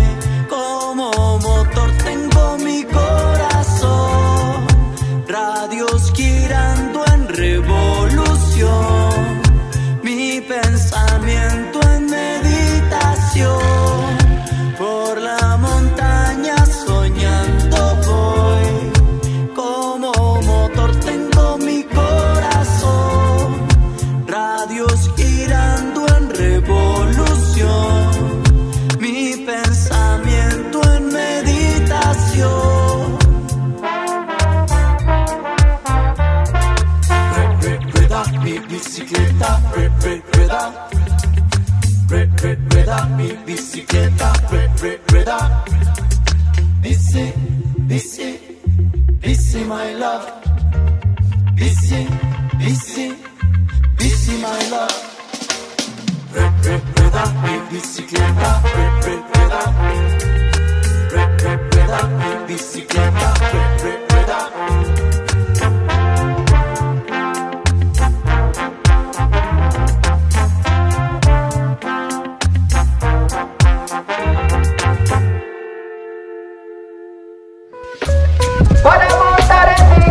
bicicleta, 38.96 39.62
re- 39.76 39.92
re- 40.04 40.24
rueda. 40.32 40.88
Re- 42.08 42.30
re- 42.42 42.58
Rueda 42.70 43.06
mi 43.18 43.38
bicicleta, 43.44 44.32
re- 44.50 44.70
re- 44.80 45.02
rueda. 45.10 45.64
Bici, 46.80 47.34
bici, 47.88 48.40
bici 49.20 49.64
my 49.66 49.94
love. 49.96 50.32
Bici, 51.56 52.08
bici, 52.56 53.18
bici 53.98 54.32
my 54.40 54.70
love. 54.70 54.96
Re- 56.32 56.54
re- 56.64 56.82
Rueda 56.96 57.34
mi 57.44 57.60
bicicleta, 57.70 58.62
re- 58.64 58.92
re- 59.04 59.24
rueda. 59.34 59.74
Re- 61.12 61.36
re- 61.44 61.60
Rueda 61.70 62.08
mi 62.08 62.46
bicicleta, 62.48 63.34
re- 63.52 63.78
re- 63.84 64.06
rueda. 64.08 64.40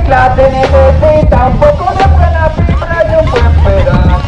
Montar 0.05 0.31
en 0.31 0.35
cicla 0.35 0.37
se 0.37 0.43
necesita 0.51 1.47
un 1.47 1.59
poco 1.59 1.93
de 1.95 2.05
buena 2.07 2.51
fibra 2.51 3.07
y 3.11 3.25
un 3.25 3.31
buen 3.31 3.65
pedal. 3.65 4.21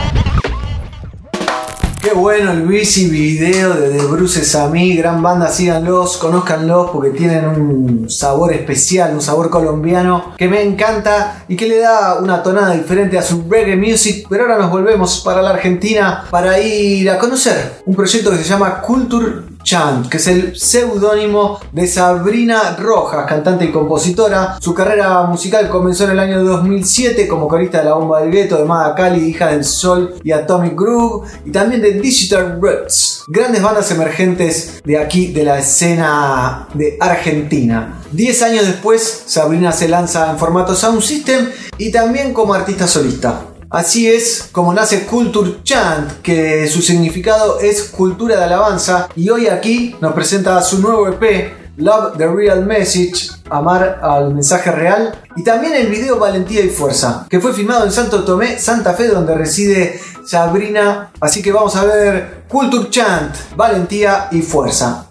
Qué 2.01 2.13
bueno 2.13 2.53
el 2.53 2.63
bici 2.63 3.11
video 3.11 3.75
de 3.75 3.99
The 3.99 4.07
Bruces 4.07 4.55
a 4.55 4.69
mí, 4.69 4.95
gran 4.95 5.21
banda, 5.23 5.49
síganlos, 5.49 6.19
conózcanlos 6.19 6.91
porque 6.93 7.11
tienen 7.11 7.49
un 7.49 8.09
sabor 8.09 8.53
especial, 8.53 9.13
un 9.13 9.21
sabor 9.21 9.51
colombiano 9.51 10.33
que 10.37 10.47
me 10.47 10.63
encanta 10.63 11.45
y 11.49 11.57
que 11.57 11.67
le 11.67 11.79
da 11.79 12.21
una 12.21 12.45
tonada 12.45 12.75
diferente 12.75 13.19
a 13.19 13.23
su 13.23 13.45
reggae 13.51 13.77
music. 13.77 14.27
Pero 14.31 14.45
ahora 14.45 14.59
nos 14.59 14.71
volvemos 14.71 15.21
para 15.25 15.43
la 15.43 15.51
Argentina 15.51 16.25
para 16.31 16.61
ir 16.61 17.11
a 17.11 17.19
conocer 17.19 17.83
un 17.85 17.97
proyecto 17.97 18.31
que 18.31 18.37
se 18.37 18.45
llama 18.45 18.81
Culture 18.83 19.46
Chant, 19.67 20.09
que 20.09 20.19
es 20.19 20.29
el 20.29 20.57
seudónimo 20.57 21.59
de 21.73 21.89
Sabrina 21.89 22.77
Rojas, 22.79 23.27
cantante 23.27 23.65
y 23.65 23.73
compositora. 23.73 24.59
Su 24.61 24.73
carrera 24.73 25.25
musical 25.25 25.69
comenzó 25.69 26.05
en 26.05 26.11
el 26.11 26.21
año 26.21 26.45
2007 26.45 27.27
como 27.27 27.49
corista 27.49 27.79
de 27.79 27.87
la 27.87 27.95
bomba 27.95 28.21
del 28.21 28.31
gueto 28.31 28.59
de 28.59 28.65
Mada 28.65 28.95
Cali, 28.95 29.27
hija 29.27 29.49
del 29.49 29.65
sol 29.65 30.15
y 30.23 30.31
Atomic 30.31 30.75
Groove, 30.77 31.29
y 31.45 31.51
también 31.51 31.83
de 31.83 31.95
Digital 31.95 32.61
Roots, 32.61 33.25
grandes 33.27 33.61
bandas 33.61 33.91
emergentes 33.91 34.81
de 34.85 34.99
aquí, 34.99 35.33
de 35.33 35.43
la 35.43 35.59
escena 35.59 36.69
de 36.73 36.97
Argentina. 37.01 38.01
Diez 38.13 38.43
años 38.43 38.67
después, 38.67 39.25
Sabrina 39.27 39.73
se 39.73 39.89
lanza 39.89 40.31
en 40.31 40.39
formato 40.39 40.77
Sound 40.77 41.03
System 41.03 41.51
y 41.77 41.91
también 41.91 42.33
como 42.33 42.55
artista 42.55 42.87
solista. 42.87 43.56
Así 43.71 44.09
es 44.09 44.49
como 44.53 44.73
nace 44.73 45.07
Culture 45.07 45.59
Chant, 45.65 46.21
que 46.23 46.69
su 46.69 46.81
significado 46.83 47.59
es 47.59 47.85
cultura 47.85 48.37
de 48.37 48.45
alabanza, 48.45 49.09
y 49.17 49.29
hoy 49.29 49.49
aquí 49.49 49.97
nos 50.01 50.13
presenta 50.13 50.63
su 50.63 50.81
nuevo 50.81 51.09
EP, 51.09 51.53
Love 51.77 52.17
the 52.17 52.27
Real 52.27 52.65
Message, 52.65 53.29
Amar 53.51 54.01
al 54.03 54.33
mensaje 54.33 54.71
real, 54.71 55.21
y 55.37 55.43
también 55.43 55.75
el 55.75 55.89
video 55.89 56.19
Valentía 56.19 56.63
y 56.65 56.69
Fuerza, 56.69 57.27
que 57.29 57.41
fue 57.41 57.53
filmado 57.53 57.85
en 57.85 57.93
Santo 57.93 58.25
Tomé, 58.25 58.59
Santa 58.59 58.95
Fe, 58.95 59.09
donde 59.09 59.35
reside 59.35 60.01
Sabrina. 60.25 61.11
Así 61.21 61.43
que 61.43 61.53
vamos 61.53 61.77
a 61.77 61.85
ver 61.85 62.45
Culture 62.49 62.89
Chant, 62.89 63.35
Valentía 63.57 64.29
y 64.31 64.43
Fuerza. 64.43 65.09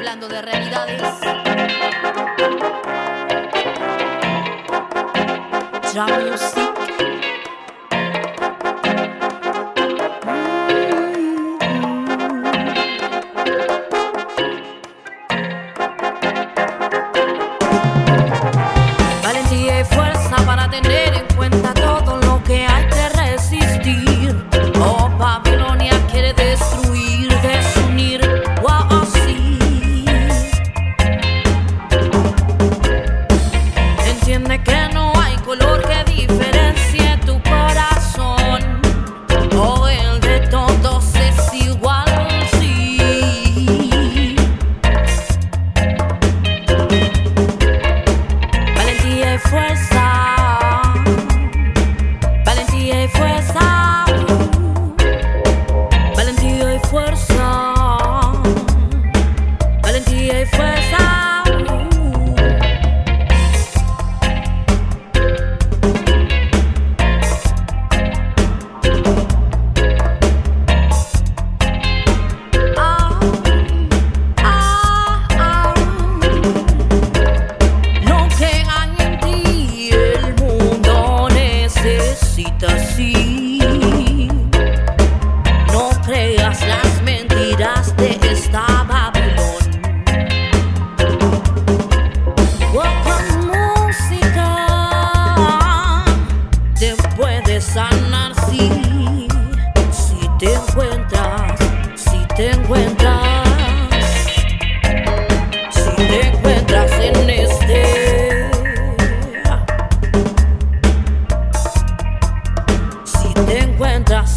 hablando 0.00 0.28
de 0.28 0.40
realidades. 0.40 1.29
Trap 6.00 6.30
music. 6.30 6.40
Valentía 6.40 6.59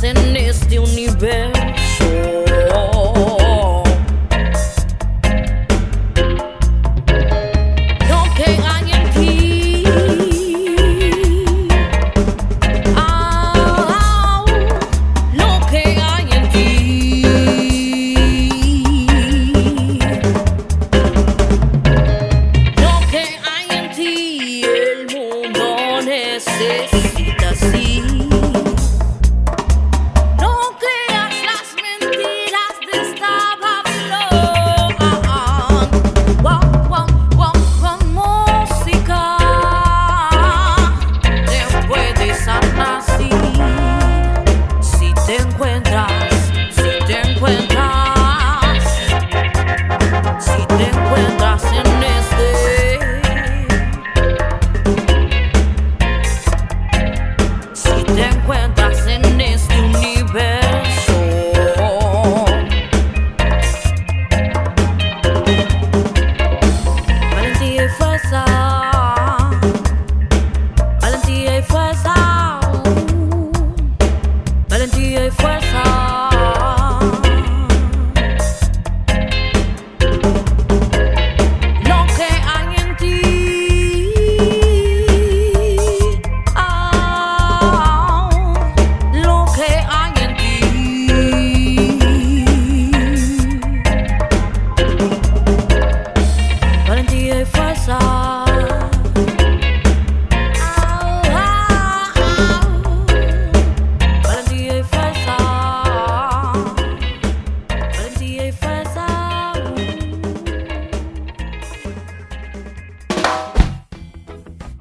dancing 0.04 0.43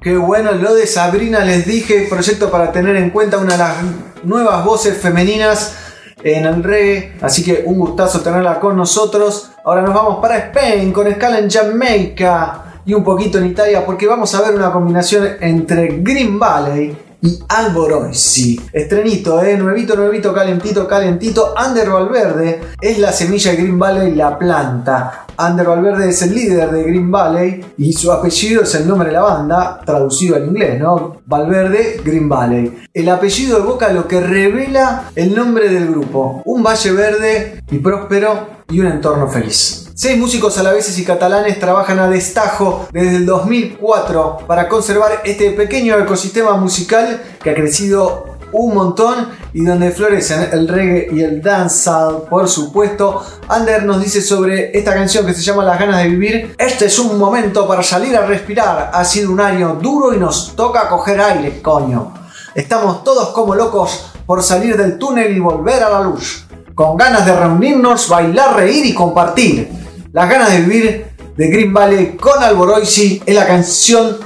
Qué 0.03 0.17
bueno 0.17 0.51
lo 0.51 0.75
de 0.75 0.85
Sabrina, 0.85 1.45
les 1.45 1.65
dije, 1.65 2.07
proyecto 2.09 2.51
para 2.51 2.73
tener 2.73 2.97
en 2.97 3.09
cuenta 3.09 3.37
una 3.37 3.53
de 3.53 3.57
las 3.59 3.77
nuevas 4.25 4.65
voces 4.65 4.97
femeninas 4.97 5.77
en 6.21 6.45
el 6.45 6.61
reggae, 6.61 7.13
así 7.21 7.41
que 7.41 7.63
un 7.65 7.79
gustazo 7.79 8.19
tenerla 8.19 8.59
con 8.59 8.75
nosotros. 8.75 9.51
Ahora 9.63 9.81
nos 9.81 9.93
vamos 9.93 10.19
para 10.21 10.37
Spain 10.39 10.91
con 10.91 11.07
escala 11.07 11.39
en 11.39 11.49
Jamaica 11.49 12.81
y 12.85 12.93
un 12.93 13.01
poquito 13.01 13.37
en 13.37 13.45
Italia 13.45 13.85
porque 13.85 14.05
vamos 14.05 14.35
a 14.35 14.41
ver 14.41 14.53
una 14.53 14.73
combinación 14.73 15.37
entre 15.39 15.99
Green 16.01 16.37
Valley 16.37 16.97
y 17.23 17.39
Alboroisi. 17.47 18.59
Estrenito, 18.73 19.41
eh, 19.41 19.57
nuevito, 19.57 19.95
nuevito, 19.95 20.33
calentito, 20.33 20.85
calentito. 20.85 21.53
Ander 21.57 21.89
Valverde 21.89 22.59
es 22.81 22.99
la 22.99 23.13
semilla 23.13 23.51
de 23.51 23.57
Green 23.57 23.79
Valley, 23.79 24.13
la 24.13 24.37
planta. 24.37 25.25
Ander 25.37 25.65
Valverde 25.65 26.09
es 26.09 26.21
el 26.21 26.35
líder 26.35 26.69
de 26.69 26.83
Green 26.83 27.09
Valley 27.09 27.65
y 27.77 27.93
su 27.93 28.11
apellido 28.11 28.63
es 28.63 28.75
el 28.75 28.87
nombre 28.87 29.07
de 29.07 29.13
la 29.13 29.21
banda, 29.21 29.79
traducido 29.85 30.35
al 30.35 30.45
inglés, 30.45 30.79
¿no? 30.79 31.21
Valverde, 31.25 32.01
Green 32.03 32.27
Valley. 32.27 32.83
El 32.93 33.07
apellido 33.07 33.57
evoca 33.57 33.91
lo 33.93 34.05
que 34.05 34.19
revela 34.19 35.05
el 35.15 35.33
nombre 35.33 35.69
del 35.69 35.87
grupo: 35.87 36.41
un 36.45 36.61
valle 36.61 36.91
verde 36.91 37.63
y 37.71 37.79
próspero 37.79 38.47
y 38.69 38.81
un 38.81 38.87
entorno 38.87 39.29
feliz. 39.29 39.82
Seis 39.95 40.17
músicos 40.17 40.57
alaveses 40.57 40.97
y 40.97 41.05
catalanes 41.05 41.59
trabajan 41.59 41.99
a 41.99 42.09
destajo 42.09 42.87
desde 42.91 43.17
el 43.17 43.27
2004 43.27 44.39
para 44.47 44.67
conservar 44.67 45.21
este 45.23 45.51
pequeño 45.51 45.95
ecosistema 45.99 46.57
musical 46.57 47.21
que 47.43 47.51
ha 47.51 47.53
crecido 47.53 48.37
un 48.53 48.73
montón 48.73 49.29
y 49.53 49.63
donde 49.63 49.91
florecen 49.91 50.49
el 50.51 50.67
reggae 50.67 51.09
y 51.11 51.21
el 51.21 51.43
dancehall, 51.43 52.23
por 52.27 52.49
supuesto. 52.49 53.23
Ander 53.47 53.83
nos 53.83 54.03
dice 54.03 54.23
sobre 54.23 54.75
esta 54.75 54.95
canción 54.95 55.27
que 55.27 55.33
se 55.35 55.43
llama 55.43 55.63
Las 55.63 55.77
ganas 55.77 56.01
de 56.01 56.09
vivir. 56.09 56.55
Este 56.57 56.87
es 56.87 56.97
un 56.97 57.19
momento 57.19 57.67
para 57.67 57.83
salir 57.83 58.17
a 58.17 58.25
respirar. 58.25 58.89
Ha 58.91 59.05
sido 59.05 59.31
un 59.31 59.41
año 59.41 59.77
duro 59.79 60.11
y 60.11 60.17
nos 60.17 60.55
toca 60.55 60.89
coger 60.89 61.21
aire, 61.21 61.61
coño. 61.61 62.15
Estamos 62.55 63.03
todos 63.03 63.29
como 63.29 63.53
locos 63.53 64.07
por 64.25 64.41
salir 64.41 64.75
del 64.75 64.97
túnel 64.97 65.37
y 65.37 65.39
volver 65.39 65.83
a 65.83 65.89
la 65.91 66.01
luz. 66.01 66.47
Con 66.73 66.97
ganas 66.97 67.27
de 67.27 67.35
reunirnos, 67.35 68.09
bailar, 68.09 68.55
reír 68.55 68.87
y 68.87 68.95
compartir. 68.95 69.82
Las 70.13 70.29
ganas 70.29 70.51
de 70.51 70.61
vivir 70.61 71.07
de 71.35 71.47
Green 71.47 71.73
Valley 71.73 72.15
con 72.17 72.43
Alboroisi 72.43 73.23
es 73.25 73.33
la 73.33 73.47
canción 73.47 74.17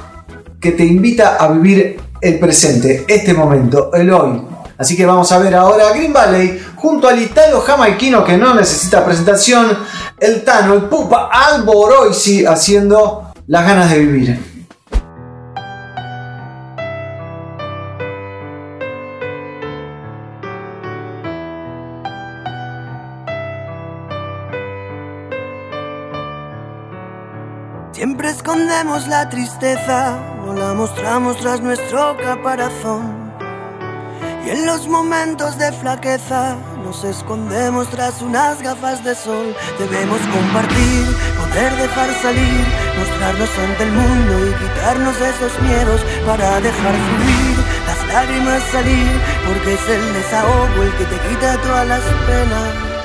que 0.60 0.72
te 0.72 0.84
invita 0.84 1.36
a 1.36 1.48
vivir 1.48 1.98
el 2.20 2.38
presente, 2.38 3.06
este 3.08 3.32
momento, 3.32 3.90
el 3.94 4.10
hoy. 4.10 4.42
Así 4.76 4.94
que 4.94 5.06
vamos 5.06 5.32
a 5.32 5.38
ver 5.38 5.54
ahora 5.54 5.88
a 5.88 5.92
Green 5.94 6.12
Valley 6.12 6.62
junto 6.76 7.08
al 7.08 7.18
italo 7.18 7.62
jamaiquino 7.62 8.22
que 8.22 8.36
no 8.36 8.54
necesita 8.54 9.02
presentación, 9.02 9.78
el 10.20 10.44
Tano, 10.44 10.74
el 10.74 10.82
Pupa 10.82 11.30
Alboroisi 11.32 12.44
haciendo 12.44 13.32
las 13.46 13.64
ganas 13.64 13.90
de 13.90 13.98
vivir. 13.98 14.47
Escondemos 28.48 29.06
la 29.08 29.28
tristeza, 29.28 30.18
no 30.46 30.54
la 30.54 30.72
mostramos 30.72 31.36
tras 31.36 31.60
nuestro 31.60 32.16
caparazón. 32.16 33.30
Y 34.42 34.48
en 34.48 34.64
los 34.64 34.88
momentos 34.88 35.58
de 35.58 35.70
flaqueza 35.70 36.56
nos 36.82 37.04
escondemos 37.04 37.90
tras 37.90 38.22
unas 38.22 38.62
gafas 38.62 39.04
de 39.04 39.14
sol. 39.14 39.54
Debemos 39.78 40.18
compartir, 40.32 41.04
poder 41.36 41.76
dejar 41.76 42.08
salir, 42.22 42.64
mostrarnos 42.98 43.50
ante 43.68 43.82
el 43.82 43.92
mundo 43.92 44.32
y 44.48 44.52
quitarnos 44.62 45.16
esos 45.20 45.60
miedos 45.60 46.00
para 46.24 46.58
dejar 46.58 46.94
fluir 46.94 47.56
las 47.86 48.14
lágrimas 48.14 48.62
salir, 48.72 49.12
porque 49.46 49.74
es 49.74 49.88
el 49.90 50.14
desahogo 50.14 50.82
el 50.84 50.92
que 50.96 51.04
te 51.04 51.28
quita 51.28 51.60
todas 51.60 51.86
las 51.86 52.00
penas. 52.26 52.97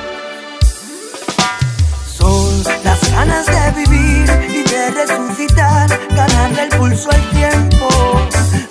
Resucitar, 4.91 5.87
ganarle 6.15 6.63
el 6.63 6.69
pulso 6.69 7.09
al 7.11 7.29
tiempo. 7.31 7.87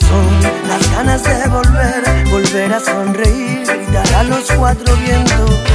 Son 0.00 0.42
las 0.68 0.90
ganas 0.92 1.22
de 1.22 1.48
volver, 1.48 2.30
volver 2.30 2.72
a 2.72 2.80
sonreír, 2.80 3.64
gritar 3.66 4.14
a 4.14 4.22
los 4.24 4.50
cuatro 4.52 4.94
vientos. 4.96 5.71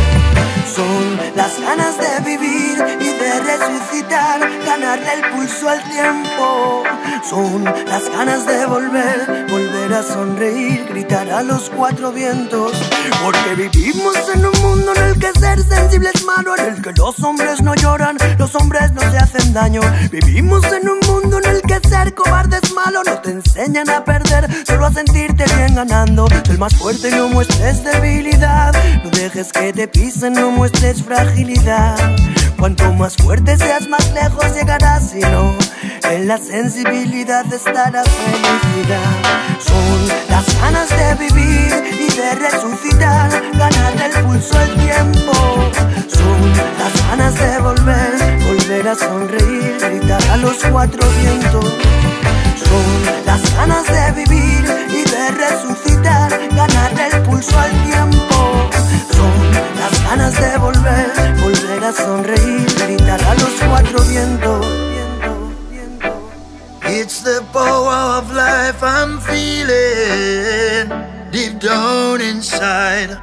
Son 0.78 1.18
las 1.36 1.60
ganas 1.60 1.98
de 1.98 2.20
vivir 2.24 2.78
y 3.00 3.06
de 3.06 3.40
resucitar, 3.40 4.40
ganarle 4.64 5.12
el 5.12 5.32
pulso 5.32 5.70
al 5.70 5.84
tiempo. 5.90 6.84
Son 7.28 7.64
las 7.64 8.08
ganas 8.12 8.46
de 8.46 8.64
volver, 8.68 9.48
volver 9.50 9.94
a 9.96 10.04
sonreír, 10.04 10.86
gritar 10.88 11.32
a 11.32 11.42
los 11.42 11.72
cuatro 11.72 12.12
vientos. 12.12 12.74
Porque 13.24 13.56
vivimos 13.56 14.16
en 14.36 14.46
un 14.46 14.62
mundo 14.62 14.94
en 14.98 15.04
el 15.04 15.20
que 15.20 15.32
ser 15.40 15.64
sensible 15.64 16.12
es 16.14 16.24
malo, 16.26 16.56
en 16.56 16.66
el 16.76 16.82
que 16.84 16.92
los 16.94 17.24
hombres 17.24 17.60
no 17.64 17.74
lloran, 17.74 18.16
los 18.38 18.54
hombres 18.54 18.92
no 18.92 19.02
se 19.02 19.18
hacen 19.18 19.54
daño. 19.54 19.82
Vivimos 20.12 20.64
en 20.74 20.90
un 20.90 21.00
mundo 21.08 21.40
en 21.40 21.56
el 21.56 21.62
que 21.64 21.90
ser 21.90 22.14
cobarde 22.14 22.60
es 22.62 22.72
malo, 22.76 23.02
no 23.04 23.20
te 23.20 23.32
enseñan 23.32 23.90
a 23.90 24.06
perder, 24.06 24.48
solo 24.68 24.86
a 24.86 24.94
sentirte 24.94 25.44
bien 25.56 25.74
ganando. 25.74 26.28
El 26.48 26.60
más 26.60 26.76
fuerte, 26.76 27.10
no 27.10 27.30
muestres 27.30 27.84
debilidad, 27.84 28.76
no 29.04 29.10
dejes 29.10 29.52
que 29.52 29.74
te 29.74 29.88
pisen, 29.88 30.34
no 30.34 30.52
muestres 30.52 30.67
fragilidad. 30.70 31.98
Cuanto 32.60 32.92
más 32.94 33.16
fuerte 33.16 33.56
seas, 33.58 33.88
más 33.88 34.12
lejos 34.12 34.54
llegarás, 34.54 35.12
si 35.12 35.20
no, 35.20 35.56
en 36.12 36.28
la 36.28 36.38
sensibilidad 36.38 37.46
está 37.54 37.90
la 37.92 38.04
felicidad. 38.04 39.00
Son 39.60 40.08
las 40.30 40.62
ganas 40.62 40.90
de 40.90 41.26
vivir 41.26 41.72
y 42.00 42.16
de 42.16 42.36
resucitar, 42.36 43.30
ganarle 43.54 44.06
el 44.06 44.24
pulso 44.26 44.58
al 44.58 44.74
tiempo. 44.76 45.34
Son 46.10 46.54
las 46.80 47.08
ganas 47.10 47.36
de 47.36 47.60
volver, 47.60 48.40
volver 48.48 48.88
a 48.88 48.96
sonreír, 48.96 49.78
gritar 49.80 50.24
a 50.32 50.38
los 50.38 50.58
cuatro 50.72 51.08
vientos. 51.22 51.74
Son 52.56 53.26
las 53.26 53.56
ganas 53.56 53.86
de 53.88 54.24
vivir 54.24 54.66
y 54.90 55.10
de 55.10 55.32
resucitar, 55.32 56.30
ganarle 56.56 57.08
el 57.14 57.22
pulso 57.22 57.58
al 57.58 57.72
tiempo. 57.86 58.37
Ganas 60.10 60.40
de 60.40 60.58
volver, 60.58 61.36
volver 61.42 61.84
a 61.84 61.92
sonreír, 61.92 62.66
gritar 62.82 63.22
a 63.24 63.34
los 63.36 63.52
cuatro 63.68 64.00
vientos. 64.06 64.66
It's 66.86 67.22
the 67.24 67.42
power 67.52 68.18
of 68.18 68.32
life 68.32 68.82
I'm 68.82 69.20
feeling 69.20 70.88
deep 71.30 71.60
down 71.60 72.22
inside, 72.22 73.18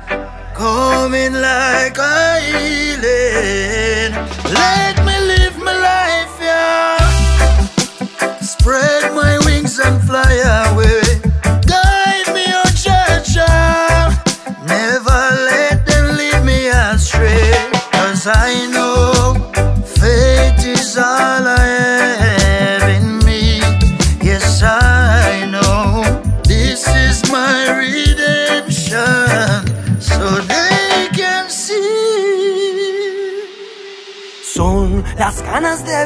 coming 0.54 1.32
like 1.40 1.96
a 1.98 2.40
healing. 2.52 4.12
Let 4.52 5.03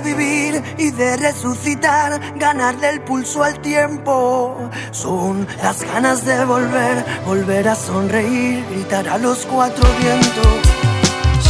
vivir 0.00 0.62
y 0.78 0.90
de 0.90 1.16
resucitar, 1.16 2.20
ganarle 2.36 2.90
el 2.90 3.00
pulso 3.00 3.42
al 3.42 3.60
tiempo. 3.60 4.56
Son 4.90 5.46
las 5.62 5.82
ganas 5.82 6.24
de 6.24 6.44
volver, 6.44 7.04
volver 7.24 7.68
a 7.68 7.74
sonreír, 7.74 8.64
gritar 8.70 9.08
a 9.08 9.18
los 9.18 9.46
cuatro 9.46 9.88
vientos. 10.00 10.78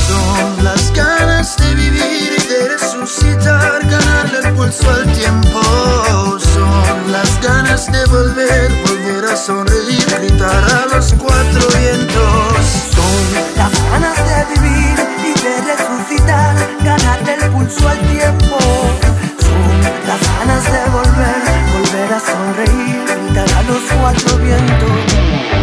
Son 0.06 0.64
las 0.64 0.92
ganas 0.94 1.56
de 1.56 1.74
vivir 1.74 2.36
y 2.38 2.46
de 2.46 2.68
resucitar, 2.68 3.80
ganarle 3.88 4.38
el 4.44 4.54
pulso 4.54 4.90
al 4.90 5.12
tiempo. 5.12 5.60
Son 6.38 7.12
las 7.12 7.40
ganas 7.40 7.90
de 7.90 8.04
volver, 8.06 8.70
volver 8.86 9.24
a 9.24 9.36
sonreír, 9.36 10.04
gritar 10.20 10.64
a 10.64 10.94
los 10.94 11.12
cuatro 11.14 11.68
vientos. 11.78 12.66
Son 12.94 13.56
las 13.56 13.90
ganas 13.90 14.16
de 14.16 14.60
vivir 14.60 15.17
resucitar, 16.28 16.84
ganarle 16.84 17.34
el 17.34 17.50
pulso 17.50 17.88
al 17.88 17.98
tiempo. 17.98 18.58
Son 19.40 19.80
las 20.06 20.20
ganas 20.38 20.64
de 20.64 20.90
volver, 20.90 21.42
volver 21.72 22.12
a 22.12 22.20
sonreír, 22.20 23.04
gritar 23.06 23.48
a 23.56 23.62
los 23.62 23.82
cuatro 24.00 24.38
vientos. 24.38 25.57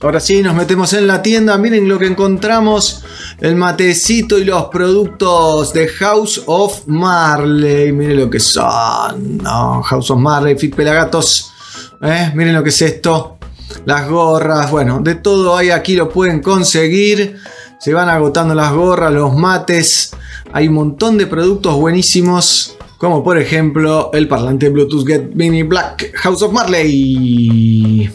Ahora 0.00 0.20
sí, 0.20 0.42
nos 0.42 0.54
metemos 0.54 0.92
en 0.92 1.08
la 1.08 1.22
tienda. 1.22 1.58
Miren 1.58 1.88
lo 1.88 1.98
que 1.98 2.06
encontramos: 2.06 3.02
el 3.40 3.56
matecito 3.56 4.38
y 4.38 4.44
los 4.44 4.66
productos 4.66 5.72
de 5.72 5.88
House 5.88 6.42
of 6.46 6.86
Marley. 6.86 7.92
Miren 7.92 8.18
lo 8.18 8.30
que 8.30 8.38
son. 8.38 9.38
No, 9.38 9.82
House 9.82 10.10
of 10.12 10.18
Marley, 10.18 10.56
Fit 10.56 10.76
Pelagatos. 10.76 11.52
¿Eh? 12.00 12.30
Miren 12.36 12.54
lo 12.54 12.62
que 12.62 12.68
es 12.68 12.80
esto. 12.80 13.38
Las 13.86 14.08
gorras. 14.08 14.70
Bueno, 14.70 15.00
de 15.00 15.16
todo 15.16 15.56
hay 15.56 15.70
aquí, 15.70 15.96
lo 15.96 16.08
pueden 16.08 16.42
conseguir. 16.42 17.36
Se 17.80 17.92
van 17.92 18.08
agotando 18.08 18.54
las 18.54 18.72
gorras, 18.72 19.12
los 19.12 19.34
mates. 19.34 20.12
Hay 20.52 20.68
un 20.68 20.74
montón 20.74 21.18
de 21.18 21.26
productos 21.26 21.74
buenísimos. 21.74 22.76
Como 22.98 23.22
por 23.22 23.38
ejemplo 23.38 24.10
el 24.12 24.28
parlante 24.28 24.68
Bluetooth 24.68 25.06
Get 25.06 25.34
Mini 25.34 25.64
Black 25.64 26.12
House 26.14 26.42
of 26.42 26.52
Marley. 26.52 28.12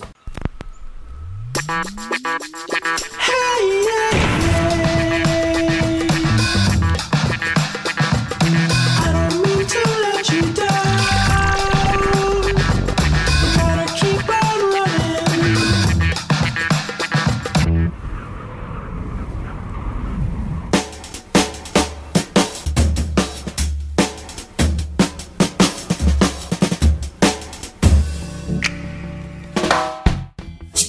Bye. 1.67 2.22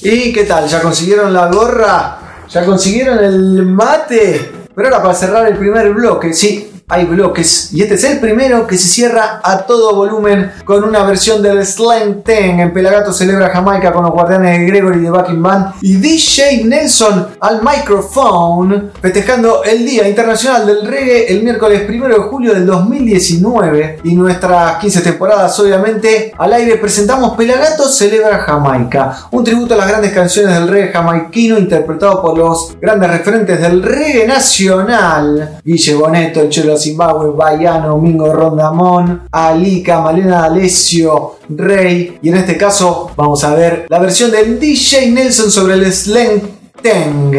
¿Y 0.06 0.34
qué 0.34 0.44
tal? 0.44 0.68
¿Ya 0.68 0.82
consiguieron 0.82 1.32
la 1.32 1.46
gorra? 1.46 2.18
¿Ya 2.50 2.66
consiguieron 2.66 3.24
el 3.24 3.64
mate? 3.64 4.52
Pero 4.74 4.88
ahora 4.88 5.02
para 5.02 5.14
cerrar 5.14 5.48
el 5.48 5.56
primer 5.56 5.94
bloque, 5.94 6.34
sí, 6.34 6.73
hay 6.88 7.06
bloques. 7.06 7.72
Y 7.72 7.82
este 7.82 7.94
es 7.94 8.04
el 8.04 8.20
primero 8.20 8.66
que 8.66 8.76
se 8.76 8.88
cierra 8.88 9.40
a 9.42 9.58
todo 9.66 9.94
volumen 9.94 10.52
con 10.64 10.84
una 10.84 11.02
versión 11.04 11.42
del 11.42 11.64
Slang 11.64 12.22
Ten. 12.22 12.60
En 12.60 12.72
Pelagato 12.72 13.12
celebra 13.12 13.50
Jamaica 13.50 13.92
con 13.92 14.04
los 14.04 14.12
guardianes 14.12 14.58
de 14.58 14.66
Gregory 14.66 15.00
de 15.00 15.10
Backing 15.10 15.42
Band 15.42 15.74
y 15.80 15.96
DJ 15.96 16.64
Nelson 16.64 17.28
al 17.40 17.62
microphone, 17.62 18.90
festejando 19.00 19.64
el 19.64 19.86
Día 19.86 20.08
Internacional 20.08 20.66
del 20.66 20.86
Reggae 20.86 21.26
el 21.32 21.42
miércoles 21.42 21.84
1 21.88 22.08
de 22.08 22.14
julio 22.14 22.54
del 22.54 22.66
2019. 22.66 24.00
Y 24.04 24.14
nuestras 24.14 24.78
15 24.78 25.00
temporadas, 25.00 25.58
obviamente, 25.58 26.32
al 26.36 26.52
aire 26.52 26.76
presentamos 26.76 27.36
Pelagato 27.36 27.88
celebra 27.88 28.38
Jamaica, 28.40 29.28
un 29.30 29.42
tributo 29.42 29.74
a 29.74 29.78
las 29.78 29.88
grandes 29.88 30.12
canciones 30.12 30.54
del 30.54 30.68
reggae 30.68 30.92
jamaiquino 30.92 31.58
interpretado 31.58 32.20
por 32.20 32.36
los 32.36 32.76
grandes 32.80 33.10
referentes 33.10 33.60
del 33.60 33.82
reggae 33.82 34.26
nacional: 34.26 35.60
Guille 35.64 35.94
el 35.94 36.73
Chelo 36.74 36.78
Zimbabue, 36.78 37.30
Bayano, 37.30 37.98
Mingo 37.98 38.32
Rondamón, 38.32 39.28
Alica, 39.30 40.00
Malena 40.00 40.40
D'Alessio, 40.42 41.36
Rey. 41.48 42.18
Y 42.22 42.28
en 42.28 42.36
este 42.36 42.56
caso 42.56 43.10
vamos 43.16 43.44
a 43.44 43.54
ver 43.54 43.86
la 43.88 43.98
versión 43.98 44.30
del 44.30 44.58
DJ 44.58 45.10
Nelson 45.10 45.50
sobre 45.50 45.74
el 45.74 45.92
slang 45.92 46.42
Teng, 46.82 47.32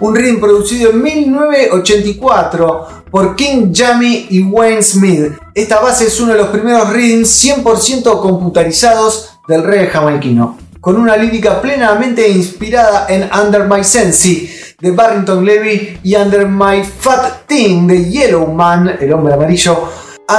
un 0.00 0.14
ritmo 0.14 0.40
producido 0.40 0.90
en 0.90 1.02
1984 1.02 2.86
por 3.10 3.34
King 3.34 3.72
Jammy 3.74 4.26
y 4.30 4.42
Wayne 4.42 4.82
Smith. 4.82 5.32
Esta 5.54 5.80
base 5.80 6.06
es 6.06 6.20
uno 6.20 6.32
de 6.32 6.38
los 6.38 6.48
primeros 6.48 6.92
rhythms 6.92 7.44
100% 7.44 8.20
computarizados 8.20 9.38
del 9.48 9.64
reggae 9.64 9.88
jamaiquino, 9.88 10.58
con 10.80 10.96
una 10.96 11.16
lírica 11.16 11.60
plenamente 11.60 12.28
inspirada 12.28 13.06
en 13.08 13.28
Under 13.34 13.64
My 13.64 13.82
Sensi 13.82 14.48
de 14.80 14.90
Barrington 14.90 15.44
Levy 15.44 16.00
y 16.02 16.16
Under 16.16 16.46
My 16.46 16.82
Fat 16.82 17.46
Thing 17.46 17.86
de 17.86 18.10
Yellow 18.10 18.46
Man, 18.46 18.96
el 19.00 19.12
hombre 19.12 19.34
amarillo, 19.34 19.88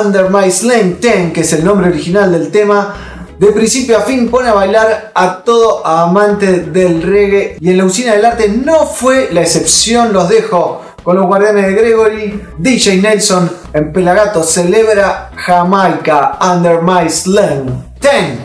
Under 0.03 0.29
My 0.29 0.51
Slang 0.51 0.95
Ten, 0.95 1.31
que 1.31 1.41
es 1.41 1.53
el 1.53 1.63
nombre 1.63 1.89
original 1.89 2.31
del 2.31 2.51
tema. 2.51 2.95
De 3.39 3.51
principio 3.51 3.97
a 3.97 4.01
fin 4.01 4.29
pone 4.29 4.49
a 4.49 4.53
bailar 4.53 5.11
a 5.13 5.43
todo 5.43 5.85
amante 5.85 6.61
del 6.61 7.01
reggae 7.01 7.57
y 7.59 7.69
en 7.69 7.77
la 7.77 7.85
usina 7.85 8.13
del 8.13 8.25
arte 8.25 8.47
no 8.47 8.85
fue 8.85 9.29
la 9.31 9.41
excepción, 9.41 10.13
los 10.13 10.29
dejo 10.29 10.81
con 11.03 11.17
los 11.17 11.27
guardianes 11.27 11.67
de 11.67 11.73
Gregory, 11.73 12.41
DJ 12.57 12.97
Nelson 12.97 13.51
en 13.73 13.93
Pelagato 13.93 14.41
celebra 14.41 15.29
Jamaica 15.35 16.37
Under 16.41 16.81
My 16.81 17.09
Slang 17.09 17.93
Ten. 17.99 18.39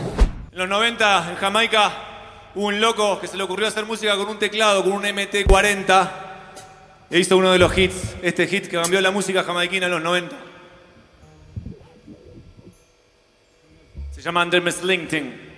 En 0.51 0.59
los 0.59 0.69
90 0.69 1.31
en 1.31 1.35
Jamaica 1.37 2.10
un 2.55 2.81
loco 2.81 3.19
que 3.19 3.27
se 3.27 3.37
le 3.37 3.43
ocurrió 3.43 3.67
hacer 3.67 3.85
música 3.85 4.15
con 4.17 4.27
un 4.27 4.39
teclado, 4.39 4.83
con 4.83 4.93
un 4.93 5.03
MT40 5.03 6.09
e 7.09 7.19
hizo 7.19 7.37
uno 7.37 7.51
de 7.51 7.59
los 7.59 7.77
hits, 7.77 8.15
este 8.21 8.47
hit 8.47 8.67
que 8.67 8.81
cambió 8.81 9.01
la 9.01 9.11
música 9.11 9.43
jamaiquina 9.43 9.87
en 9.87 9.91
los 9.91 10.01
90. 10.01 10.35
Se 14.11 14.21
llama 14.21 14.43
Under 14.43 14.71
Sling 14.71 15.50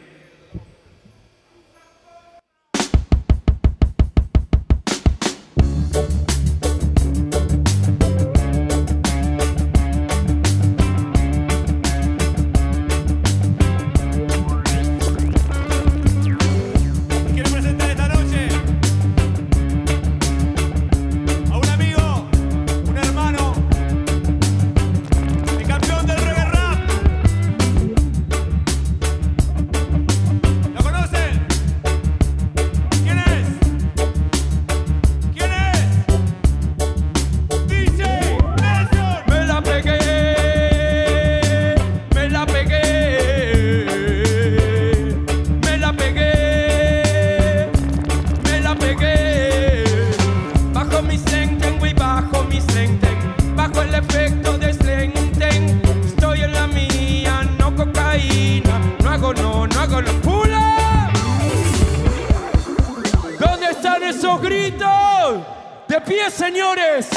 señores. 66.33 67.07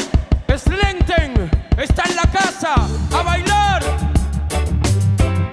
Slenten 0.56 1.50
está 1.76 2.04
en 2.08 2.16
la 2.16 2.22
casa 2.30 2.74
a 3.12 3.22
bailar. 3.22 3.82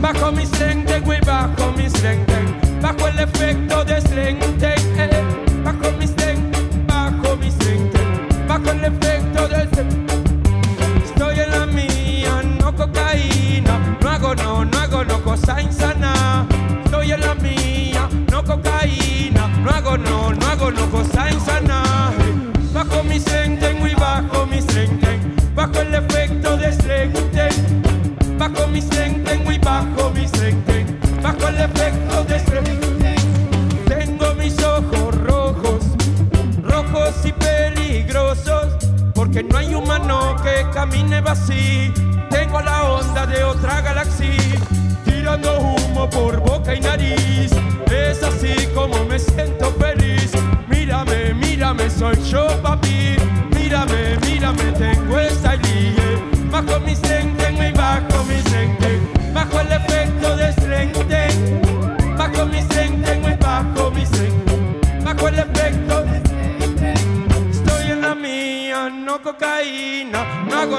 Bajo 0.00 0.32
mi 0.32 0.46
slenten, 0.46 1.02
güey, 1.04 1.20
bajo 1.20 1.72
mi 1.76 1.88
slenten, 1.88 2.58
bajo 2.80 3.08
el 3.08 3.18
efecto 3.20 3.81
No 19.62 19.70
hago 19.70 19.96
no, 19.96 20.32
no 20.32 20.46
hago 20.48 20.72
no 20.72 20.90
cosa 20.90 21.30
insana. 21.30 22.10
Bajo 22.74 23.04
mi 23.04 23.20
senten 23.20 23.86
y 23.86 23.94
bajo 23.94 24.44
mi 24.46 24.60
senten. 24.60 25.36
Bajo 25.54 25.80
el 25.80 25.94
efecto 25.94 26.56
de 26.56 26.72
senten. 26.72 28.38
Bajo 28.38 28.66
mi 28.66 28.82
senten 28.82 29.52
y 29.52 29.58
bajo 29.58 30.10
mi 30.10 30.26
senten. 30.26 30.98
Bajo 31.22 31.46
el 31.46 31.60
efecto 31.60 32.24
de 32.24 32.40
senten. 32.40 33.16
Tengo 33.86 34.34
mis 34.34 34.58
ojos 34.64 35.14
rojos, 35.22 35.84
rojos 36.64 37.14
y 37.24 37.32
peligrosos. 37.32 38.74
Porque 39.14 39.44
no 39.44 39.58
hay 39.58 39.76
humano 39.76 40.34
que 40.42 40.66
camine 40.74 41.20
vacío. 41.20 41.92
Tengo 42.30 42.60
la 42.62 42.82
onda 42.82 43.26
de 43.26 43.44
otra 43.44 43.80
galaxia, 43.80 44.58
tirando 45.04 45.60
humo 45.60 46.10
por 46.10 46.40
boca 46.40 46.74
y 46.74 46.80
nariz. 46.80 47.31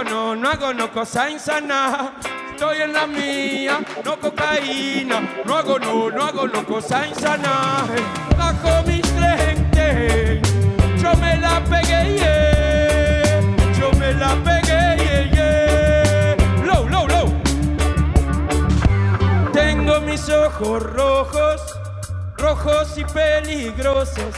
No, 0.04 0.36
no 0.36 0.50
hago 0.50 0.74
no 0.74 0.92
cosa 0.92 1.30
insana. 1.30 2.14
Estoy 2.52 2.82
en 2.82 2.94
la 2.94 3.08
mía, 3.08 3.80
no 4.04 4.20
cocaína. 4.20 5.22
No 5.46 5.56
hago 5.58 5.80
no, 5.80 6.10
no 6.10 6.24
hago 6.24 6.48
no 6.48 6.66
cosa 6.66 7.08
insana. 7.08 7.86
Bajo 8.38 8.84
mis 8.88 9.12
lentes, 9.14 10.42
yo 11.02 11.14
me 11.16 11.38
la 11.38 11.60
pegué, 11.66 12.18
yeah. 12.18 13.42
Yo 13.80 13.92
me 14.00 14.14
la 14.14 14.36
pegué, 14.44 14.98
yeah, 15.04 15.32
yeah. 15.32 16.66
Low, 16.66 16.88
low, 16.88 17.08
low. 17.08 17.34
Tengo 19.52 20.00
mis 20.02 20.30
ojos 20.30 20.84
rojos, 20.84 21.62
rojos 22.38 22.98
y 22.98 23.06
peligrosos. 23.06 24.34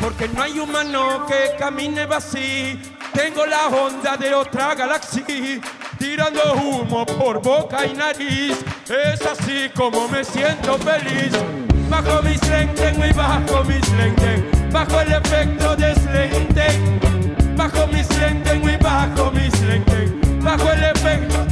Porque 0.00 0.28
no 0.28 0.42
hay 0.42 0.58
humano 0.58 1.24
que 1.26 1.56
camine 1.58 2.04
vacío. 2.06 2.76
Tengo 3.16 3.46
la 3.46 3.68
onda 3.68 4.14
de 4.18 4.34
otra 4.34 4.74
galaxia, 4.74 5.24
tirando 5.98 6.52
humo 6.52 7.06
por 7.06 7.40
boca 7.40 7.86
y 7.86 7.94
nariz. 7.94 8.58
Es 8.90 9.24
así 9.24 9.70
como 9.74 10.06
me 10.06 10.22
siento 10.22 10.76
feliz. 10.76 11.32
Bajo 11.88 12.22
mis 12.22 12.46
lentes 12.46 12.94
y 12.94 13.12
bajo 13.14 13.64
mis 13.64 13.88
lentes, 13.92 14.70
bajo 14.70 15.00
el 15.00 15.12
efecto 15.14 15.74
de 15.76 15.94
lentes. 16.12 16.76
Bajo 17.56 17.86
mis 17.86 18.06
lentes 18.18 18.54
y 18.54 18.84
bajo 18.84 19.30
mis 19.30 19.60
lentes, 19.62 20.10
bajo 20.42 20.70
el 20.72 20.84
efecto. 20.84 21.45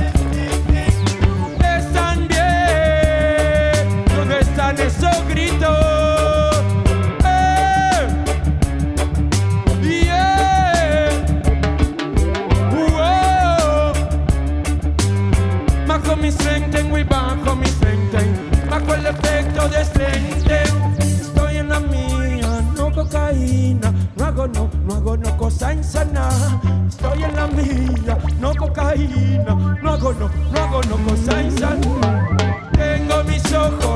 Estoy 19.67 21.57
en 21.57 21.69
la 21.71 21.81
mía, 21.81 22.61
no 22.77 22.93
cocaína, 22.93 23.93
no 24.15 24.25
hago 24.27 24.47
no, 24.47 24.71
no 24.85 24.95
hago 24.95 25.17
no 25.17 25.37
cosa 25.39 25.73
insana. 25.73 26.29
Estoy 26.87 27.25
en 27.25 27.35
la 27.35 27.47
mía, 27.47 28.19
no 28.41 28.55
cocaína, 28.55 29.79
no 29.83 29.91
hago 29.91 30.12
no, 30.12 30.29
no 30.53 30.61
hago 30.61 30.83
no 30.83 30.97
cosa 31.09 31.43
insana. 31.43 32.29
Tengo 32.73 33.25
mis 33.25 33.53
ojos 33.55 33.93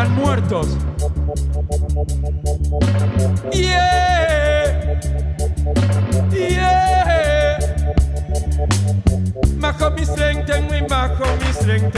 están 0.00 0.14
muertos. 0.14 0.66
Yeah. 3.52 5.00
Yeah. 6.32 7.58
Bajo 9.58 9.90
mi 9.90 10.04
strength, 10.04 10.48
muy 10.68 10.80
bajo 10.88 11.24
mi 11.40 11.52
strength, 11.52 11.96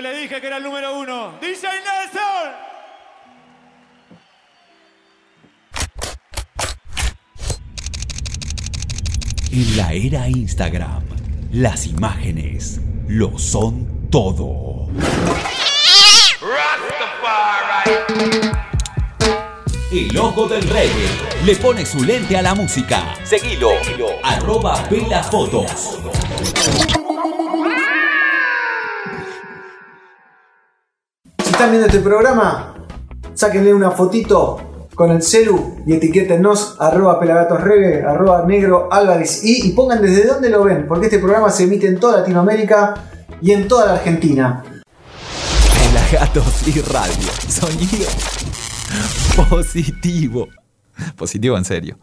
Le 0.00 0.18
dije 0.18 0.40
que 0.40 0.46
era 0.46 0.56
el 0.56 0.62
número 0.62 0.98
uno. 0.98 1.38
DJ 1.42 1.68
Nelson. 1.68 2.70
En 9.52 9.76
la 9.76 9.92
era 9.92 10.28
Instagram, 10.28 11.02
las 11.52 11.86
imágenes 11.86 12.80
lo 13.08 13.38
son 13.38 14.08
todo. 14.10 14.88
El 19.92 20.16
ojo 20.16 20.46
del 20.46 20.62
reggae 20.62 21.08
le 21.44 21.56
pone 21.56 21.84
su 21.84 22.02
lente 22.02 22.38
a 22.38 22.42
la 22.42 22.54
música. 22.54 23.16
Seguilo. 23.24 23.72
Arroba 24.22 24.82
Pela 24.88 25.22
Fotos. 25.24 25.98
Están 31.60 31.72
viendo 31.72 31.88
este 31.88 32.00
programa, 32.00 32.74
sáquenle 33.34 33.74
una 33.74 33.90
fotito 33.90 34.88
con 34.94 35.10
el 35.10 35.20
celu 35.20 35.76
y 35.86 35.92
etiquétenos 35.92 36.76
arroba 36.78 37.20
pelagatosreggae, 37.20 38.02
arroba 38.02 38.46
negro 38.46 38.88
y, 39.42 39.68
y 39.68 39.72
pongan 39.72 40.00
desde 40.00 40.26
dónde 40.26 40.48
lo 40.48 40.64
ven, 40.64 40.86
porque 40.88 41.08
este 41.08 41.18
programa 41.18 41.50
se 41.50 41.64
emite 41.64 41.86
en 41.86 42.00
toda 42.00 42.20
Latinoamérica 42.20 42.94
y 43.42 43.50
en 43.50 43.68
toda 43.68 43.84
la 43.84 43.92
Argentina. 43.92 44.64
Pelagatos 45.92 46.66
y 46.66 46.80
radio. 46.80 47.28
Sonido 47.46 48.08
positivo. 49.50 50.48
Positivo 51.14 51.58
en 51.58 51.64
serio. 51.66 51.98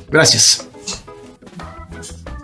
Gracias. 0.09 0.66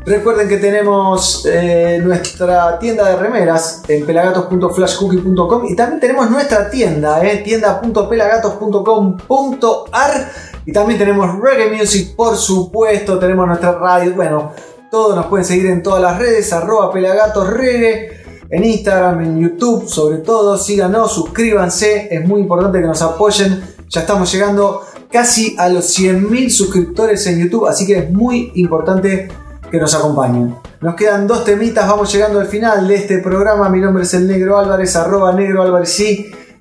Recuerden 0.06 0.50
que 0.50 0.58
tenemos 0.58 1.46
eh, 1.46 1.98
nuestra 2.04 2.78
tienda 2.78 3.10
de 3.10 3.16
remeras 3.16 3.84
en 3.88 4.06
pelagatos.flashcookie.com 4.06 5.66
y 5.70 5.78
también 5.78 6.02
tenemos 6.02 6.30
nuestra 6.30 6.70
tienda, 6.70 7.26
eh, 7.26 7.38
tienda.pelagatos.com.ar 7.38 10.32
y 10.66 10.74
también 10.74 11.00
tenemos 11.00 11.40
reggae 11.40 11.74
music, 11.74 12.18
por 12.18 12.36
supuesto, 12.36 13.18
tenemos 13.18 13.48
nuestra 13.48 13.80
radio, 13.80 14.14
bueno, 14.14 14.52
todos 14.92 15.16
nos 15.16 15.28
pueden 15.28 15.46
seguir 15.46 15.68
en 15.68 15.82
todas 15.82 16.02
las 16.02 16.20
redes, 16.20 16.52
arroba 16.52 16.92
pelagatos 16.92 17.50
reggae, 17.50 18.24
en 18.50 18.66
Instagram, 18.66 19.22
en 19.22 19.40
YouTube, 19.40 19.88
sobre 19.88 20.18
todo, 20.18 20.58
síganos, 20.58 21.14
suscríbanse, 21.14 22.10
es 22.12 22.28
muy 22.28 22.42
importante 22.42 22.82
que 22.82 22.88
nos 22.88 23.02
apoyen, 23.02 23.64
ya 23.88 24.02
estamos 24.02 24.30
llegando 24.34 24.82
casi 25.10 25.56
a 25.58 25.70
los 25.70 25.98
100.000 25.98 26.50
suscriptores 26.50 27.26
en 27.28 27.40
YouTube, 27.40 27.68
así 27.68 27.88
que 27.88 28.00
es 28.00 28.12
muy 28.12 28.52
importante 28.56 29.30
que 29.74 29.80
nos 29.80 29.96
acompañen. 29.96 30.56
Nos 30.82 30.94
quedan 30.94 31.26
dos 31.26 31.44
temitas, 31.44 31.88
vamos 31.88 32.14
llegando 32.14 32.40
al 32.40 32.46
final 32.46 32.88
de 32.88 32.94
este 32.94 33.18
programa. 33.18 33.70
Mi 33.70 33.80
nombre 33.80 34.04
es 34.04 34.14
el 34.14 34.28
Negro 34.28 34.60
Álvarez, 34.60 34.96
arroba 34.96 35.34
Negro 35.34 35.64
Álvarez. 35.64 36.00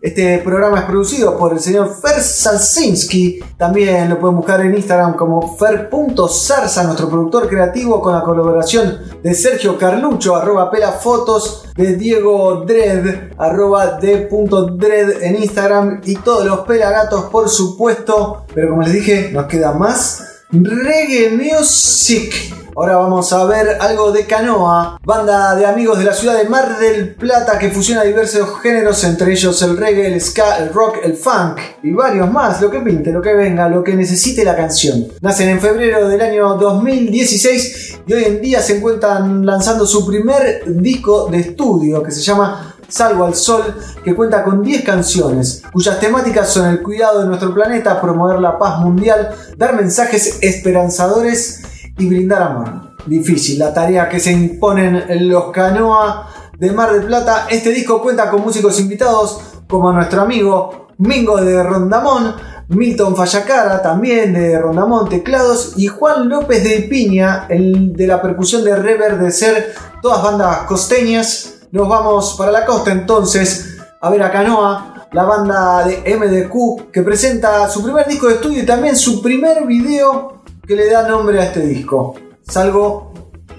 Este 0.01 0.39
programa 0.39 0.79
es 0.79 0.85
producido 0.87 1.37
por 1.37 1.53
el 1.53 1.61
señor 1.61 1.95
Fer 1.95 2.23
Salsinski. 2.23 3.39
También 3.59 4.09
lo 4.09 4.19
pueden 4.19 4.37
buscar 4.37 4.63
en 4.63 4.75
Instagram 4.75 5.15
como 5.15 5.59
fer.zarza, 5.59 6.85
nuestro 6.85 7.11
productor 7.11 7.51
creativo, 7.51 8.01
con 8.01 8.15
la 8.15 8.23
colaboración 8.23 9.01
de 9.23 9.35
Sergio 9.35 9.77
Carlucho, 9.77 10.35
arroba 10.35 10.71
pela 10.71 10.93
fotos, 10.93 11.67
de 11.77 11.97
Diego 11.97 12.65
Dread, 12.67 13.35
arroba 13.37 13.99
d.dread 14.01 15.23
en 15.23 15.37
Instagram 15.37 16.01
y 16.03 16.17
todos 16.17 16.47
los 16.47 16.61
pelagatos, 16.61 17.25
por 17.25 17.51
supuesto. 17.51 18.47
Pero 18.55 18.71
como 18.71 18.81
les 18.81 18.95
dije, 18.95 19.31
nos 19.35 19.45
queda 19.45 19.73
más 19.73 20.47
reggae 20.51 21.29
music. 21.31 22.63
Ahora 22.75 22.97
vamos 22.97 23.31
a 23.35 23.45
ver 23.45 23.77
algo 23.81 24.13
de 24.13 24.25
Canoa, 24.25 24.99
banda 25.05 25.55
de 25.57 25.67
amigos 25.67 25.99
de 25.99 26.05
la 26.05 26.15
ciudad 26.15 26.39
de 26.39 26.49
Mar 26.49 26.79
del 26.79 27.15
Plata 27.15 27.59
que 27.59 27.69
fusiona 27.69 28.03
diversos 28.03 28.61
géneros, 28.63 29.05
entre 29.05 29.31
ellos 29.31 29.61
el 29.61 29.77
reggae, 29.77 30.07
el 30.07 30.19
ska, 30.19 30.57
el 30.57 30.73
rock, 30.73 30.97
el 31.05 31.15
funk 31.15 31.61
y 31.83 31.93
varios 31.93 32.33
más, 32.33 32.63
lo 32.63 32.71
que 32.71 32.81
pinte, 32.81 33.13
lo 33.13 33.21
que 33.21 33.35
venga, 33.35 33.69
lo 33.69 33.85
que 33.85 33.95
necesite 33.95 34.43
la 34.43 34.57
canción. 34.57 35.07
Nacen 35.21 35.51
en 35.51 35.61
febrero 35.61 36.09
del 36.09 36.23
año 36.23 36.55
2016 36.55 38.01
y 38.07 38.13
hoy 38.15 38.25
en 38.25 38.41
día 38.41 38.63
se 38.63 38.79
encuentran 38.79 39.45
lanzando 39.45 39.85
su 39.85 40.07
primer 40.07 40.65
disco 40.67 41.27
de 41.27 41.41
estudio 41.41 42.03
que 42.03 42.11
se 42.11 42.23
llama 42.23 42.75
Salvo 42.89 43.27
al 43.27 43.35
Sol, 43.35 43.63
que 44.03 44.15
cuenta 44.15 44.43
con 44.43 44.63
10 44.63 44.83
canciones, 44.83 45.63
cuyas 45.71 46.01
temáticas 46.01 46.49
son 46.49 46.71
el 46.71 46.83
cuidado 46.83 47.21
de 47.21 47.27
nuestro 47.27 47.53
planeta, 47.53 48.01
promover 48.01 48.41
la 48.41 48.59
paz 48.59 48.79
mundial, 48.81 49.35
dar 49.59 49.77
mensajes 49.77 50.39
esperanzadores 50.41 51.65
y 51.99 52.09
brindar 52.09 52.43
amor. 52.43 52.93
Difícil 53.07 53.59
la 53.59 53.75
tarea 53.75 54.09
que 54.09 54.21
se 54.21 54.33
imponen 54.33 55.05
los 55.29 55.51
Canoa 55.51 56.29
de 56.59 56.73
Mar 56.73 56.93
del 56.93 57.05
Plata. 57.05 57.47
Este 57.51 57.71
disco 57.71 58.01
cuenta 58.01 58.31
con 58.31 58.43
músicos 58.43 58.79
invitados 58.81 59.41
como 59.69 59.93
nuestro 59.93 60.23
amigo 60.23 60.89
Mingo 60.99 61.37
de 61.39 61.63
Rondamón, 61.63 62.35
Milton 62.69 63.17
Fallacara 63.17 63.83
también 63.83 64.33
de 64.33 64.59
Rondamón 64.59 65.09
Teclados 65.09 65.75
y 65.77 65.89
Juan 65.89 66.29
López 66.29 66.63
de 66.63 66.83
Piña, 66.83 67.47
de 67.49 68.07
la 68.07 68.23
percusión 68.23 68.65
de 68.65 68.77
Rever 68.77 69.19
de 69.19 69.31
Ser, 69.31 69.75
todas 70.01 70.23
bandas 70.23 70.59
costeñas. 70.69 71.55
Nos 71.73 71.89
vamos 71.89 72.35
para 72.39 72.53
la 72.53 72.65
costa 72.65 72.93
entonces 72.93 73.79
a 74.01 74.11
ver 74.11 74.23
a 74.23 74.31
Canoa, 74.31 75.09
la 75.13 75.25
banda 75.25 75.85
de 75.85 76.17
MDQ 76.17 76.91
que 76.93 77.03
presenta 77.03 77.69
su 77.69 77.83
primer 77.83 78.07
disco 78.07 78.29
de 78.29 78.35
estudio 78.35 78.63
y 78.63 78.67
también 78.67 78.97
su 78.97 79.23
primer 79.23 79.67
video 79.67 80.42
que 80.67 80.77
le 80.77 80.91
da 80.91 81.09
nombre 81.09 81.41
a 81.41 81.45
este 81.45 81.61
disco. 81.61 82.15
Salgo 82.43 83.13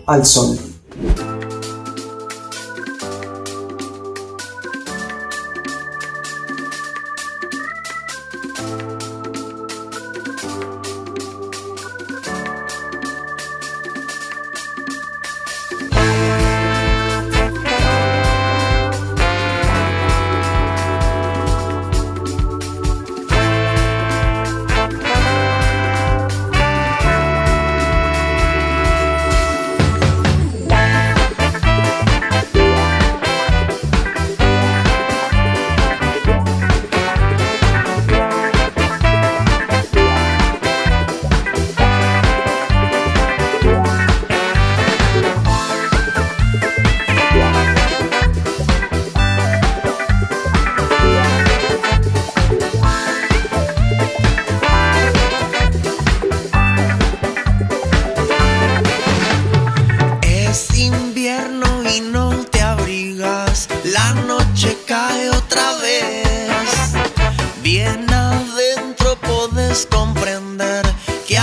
al 0.07 0.25
sol. 0.25 0.72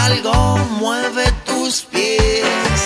Algo 0.04 0.56
mueve 0.78 1.30
tus 1.44 1.82
pies. 1.82 2.80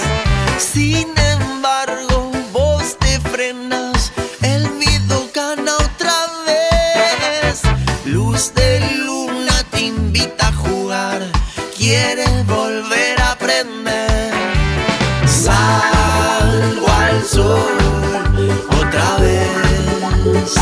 Sin 0.58 1.08
embargo, 1.32 2.30
vos 2.52 2.96
te 2.98 3.20
frenas, 3.20 4.12
el 4.42 4.70
miedo 4.72 5.28
gana 5.34 5.76
otra 5.76 6.16
vez. 6.46 7.62
Luz 8.04 8.52
de 8.54 8.80
luna 9.06 9.56
te 9.70 9.80
invita 9.82 10.48
a 10.48 10.52
jugar, 10.52 11.20
quiere 11.76 12.26
volver 12.44 13.20
a 13.20 13.32
aprender. 13.32 14.32
Salgo 15.26 16.88
al 16.88 17.24
sol 17.24 17.76
otra 18.80 19.16
vez. 19.18 20.54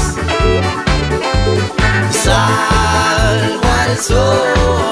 Salgo 2.24 3.68
al 3.84 3.98
sol 3.98 4.91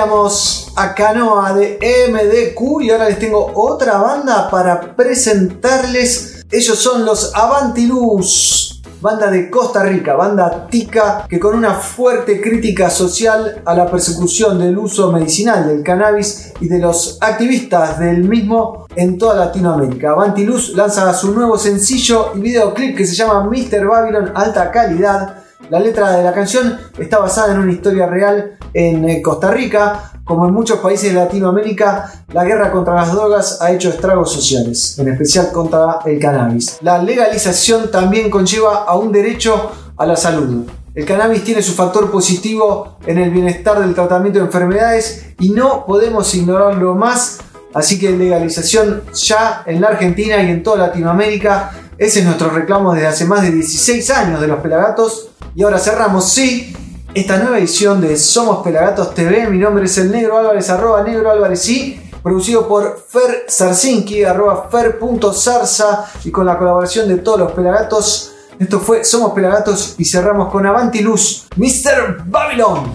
A 0.00 0.94
Canoa 0.94 1.54
de 1.54 1.76
MDQ 2.08 2.82
y 2.82 2.90
ahora 2.90 3.08
les 3.08 3.18
tengo 3.18 3.50
otra 3.52 3.98
banda 3.98 4.48
para 4.48 4.94
presentarles. 4.94 6.44
Ellos 6.52 6.78
son 6.78 7.04
los 7.04 7.34
Avantilus, 7.34 8.80
banda 9.00 9.28
de 9.28 9.50
Costa 9.50 9.82
Rica, 9.82 10.14
banda 10.14 10.68
tica 10.70 11.26
que 11.28 11.40
con 11.40 11.56
una 11.56 11.74
fuerte 11.74 12.40
crítica 12.40 12.90
social 12.90 13.60
a 13.64 13.74
la 13.74 13.90
persecución 13.90 14.60
del 14.60 14.78
uso 14.78 15.10
medicinal 15.10 15.66
del 15.66 15.82
cannabis 15.82 16.52
y 16.60 16.68
de 16.68 16.78
los 16.78 17.18
activistas 17.20 17.98
del 17.98 18.22
mismo 18.22 18.86
en 18.94 19.18
toda 19.18 19.46
Latinoamérica. 19.46 20.12
Avantilus 20.12 20.76
lanza 20.76 21.12
su 21.12 21.34
nuevo 21.34 21.58
sencillo 21.58 22.34
y 22.36 22.38
videoclip 22.38 22.96
que 22.96 23.04
se 23.04 23.16
llama 23.16 23.50
Mr. 23.50 23.84
Babylon 23.84 24.30
Alta 24.32 24.70
Calidad. 24.70 25.47
La 25.70 25.80
letra 25.80 26.16
de 26.16 26.22
la 26.22 26.32
canción 26.32 26.78
está 26.98 27.18
basada 27.18 27.52
en 27.52 27.58
una 27.58 27.72
historia 27.72 28.06
real 28.06 28.56
en 28.72 29.06
eh, 29.08 29.20
Costa 29.20 29.50
Rica. 29.50 30.12
Como 30.24 30.46
en 30.46 30.54
muchos 30.54 30.78
países 30.78 31.12
de 31.12 31.18
Latinoamérica, 31.18 32.24
la 32.32 32.44
guerra 32.44 32.70
contra 32.70 32.94
las 32.94 33.12
drogas 33.12 33.60
ha 33.60 33.72
hecho 33.72 33.88
estragos 33.88 34.32
sociales, 34.32 34.98
en 34.98 35.08
especial 35.08 35.50
contra 35.52 35.98
el 36.04 36.18
cannabis. 36.18 36.78
La 36.82 37.02
legalización 37.02 37.90
también 37.90 38.30
conlleva 38.30 38.84
a 38.84 38.96
un 38.96 39.10
derecho 39.10 39.72
a 39.96 40.06
la 40.06 40.16
salud. 40.16 40.64
El 40.94 41.04
cannabis 41.04 41.44
tiene 41.44 41.62
su 41.62 41.72
factor 41.72 42.10
positivo 42.10 42.98
en 43.06 43.18
el 43.18 43.30
bienestar 43.30 43.80
del 43.80 43.94
tratamiento 43.94 44.38
de 44.38 44.46
enfermedades 44.46 45.34
y 45.38 45.50
no 45.50 45.86
podemos 45.86 46.34
ignorarlo 46.34 46.94
más. 46.94 47.38
Así 47.78 47.98
que 47.98 48.10
legalización 48.10 49.04
ya 49.14 49.62
en 49.64 49.80
la 49.80 49.88
Argentina 49.88 50.42
y 50.42 50.50
en 50.50 50.62
toda 50.62 50.88
Latinoamérica. 50.88 51.70
Ese 51.96 52.20
es 52.20 52.24
nuestro 52.24 52.50
reclamo 52.50 52.92
desde 52.92 53.06
hace 53.06 53.24
más 53.24 53.42
de 53.42 53.52
16 53.52 54.10
años 54.10 54.40
de 54.40 54.48
los 54.48 54.60
Pelagatos. 54.60 55.30
Y 55.54 55.62
ahora 55.62 55.78
cerramos, 55.78 56.28
sí, 56.28 56.76
esta 57.14 57.38
nueva 57.38 57.58
edición 57.58 58.00
de 58.00 58.16
Somos 58.16 58.64
Pelagatos 58.64 59.14
TV. 59.14 59.48
Mi 59.48 59.58
nombre 59.58 59.84
es 59.84 59.96
el 59.98 60.10
Negro 60.10 60.38
Álvarez, 60.38 60.68
arroba 60.70 61.02
Negro 61.02 61.30
Álvarez, 61.30 61.60
sí. 61.62 62.00
Producido 62.22 62.66
por 62.66 63.04
Fer 63.08 63.44
Sarsinki, 63.46 64.24
arroba 64.24 64.68
fer.zarza 64.70 66.04
y 66.24 66.30
con 66.32 66.46
la 66.46 66.58
colaboración 66.58 67.08
de 67.08 67.18
todos 67.18 67.38
los 67.38 67.52
Pelagatos. 67.52 68.32
Esto 68.58 68.80
fue 68.80 69.04
Somos 69.04 69.32
Pelagatos 69.32 69.94
y 69.98 70.04
cerramos 70.04 70.50
con 70.50 70.66
Avantiluz, 70.66 71.46
Mr. 71.56 72.24
Babylon. 72.26 72.92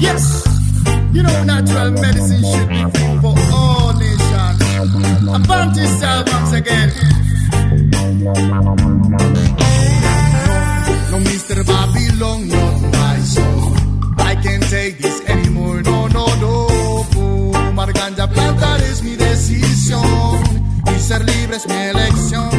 Yes, 0.00 0.24
you 1.12 1.22
know 1.22 1.44
natural 1.44 1.90
medicine 1.90 2.42
should 2.42 2.68
be 2.68 2.82
free 2.94 3.18
for 3.20 3.34
all 3.52 3.92
nations. 3.92 4.60
Avanti 5.28 5.84
style 5.86 6.24
once 6.26 6.52
again. 6.52 6.88
No, 11.10 11.18
Mr. 11.18 11.66
Babylon, 11.66 12.48
not 12.48 12.80
my 12.96 13.18
soul. 13.20 13.74
I 14.18 14.34
can't 14.42 14.62
take 14.70 14.98
this 14.98 15.20
anymore. 15.28 15.82
No, 15.82 16.06
no, 16.08 16.26
no. 16.36 17.04
Fumar 17.12 17.92
ganja 17.92 18.26
plantar 18.26 18.80
es 18.80 19.02
mi 19.02 19.16
decisión. 19.16 20.40
Y 20.86 20.98
ser 20.98 21.24
libre 21.24 21.56
es 21.56 21.68
mi 21.68 21.74
elección. 21.74 22.50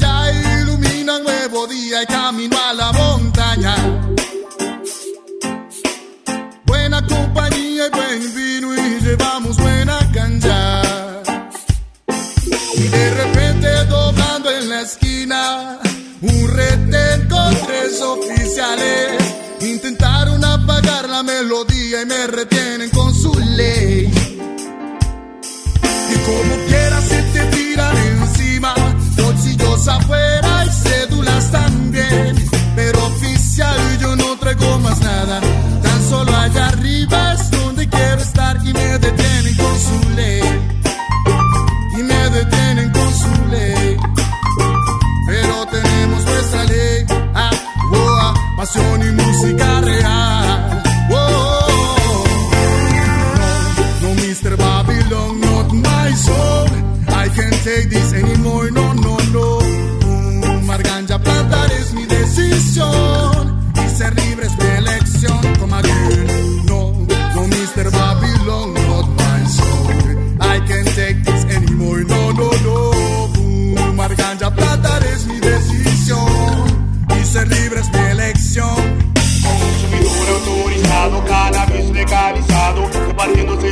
Ya 0.00 0.30
ilumina 0.60 1.18
nuevo 1.18 1.66
día 1.66 2.02
y 2.02 2.06
camino 2.06 2.56
a 2.70 2.72
la 2.72 2.92
y 38.64 38.72
me 38.72 38.98
detienen 38.98 39.56
con 39.56 39.78
su 39.78 40.10
ley 40.16 40.63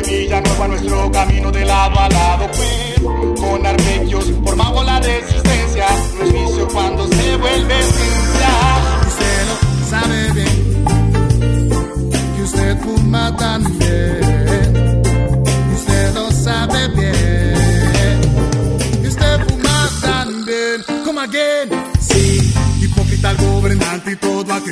semillas 0.05 0.43
nueva 0.43 0.69
nuestro 0.69 1.11
camino 1.11 1.51
de 1.51 1.65
lado 1.65 1.99
a 1.99 2.09
lado. 2.09 2.47
Pues, 2.49 3.41
con 3.41 3.67
arpegios 3.67 4.33
formamos 4.45 4.85
la 4.85 5.01
resistencia, 5.01 5.87
no 6.19 6.25
es 6.25 6.33
vicio 6.33 6.69
cuando 6.69 7.07
se 7.09 7.37
vuelve 7.37 7.83
ciencia. 7.83 8.51
Usted 9.09 9.47
lo 9.49 9.57
sabe 9.91 10.33
bien. 10.33 10.85
Que 12.37 12.43
usted 12.43 12.79
fuma 12.81 13.37
también. 13.37 14.22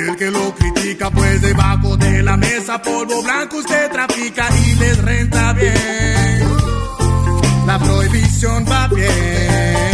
Aquel 0.01 0.15
que 0.17 0.31
lo 0.31 0.53
critica. 0.55 1.09
Pues 1.11 1.41
debajo 1.41 1.97
de 1.97 2.23
la 2.23 2.37
mesa 2.37 2.81
polvo 2.81 3.21
blanco 3.21 3.57
usted 3.57 3.91
trafica 3.91 4.47
y 4.65 4.75
les 4.75 4.97
renta 4.97 5.53
bien. 5.53 6.41
La 7.65 7.79
prohibición 7.79 8.65
va 8.69 8.87
bien. 8.87 9.90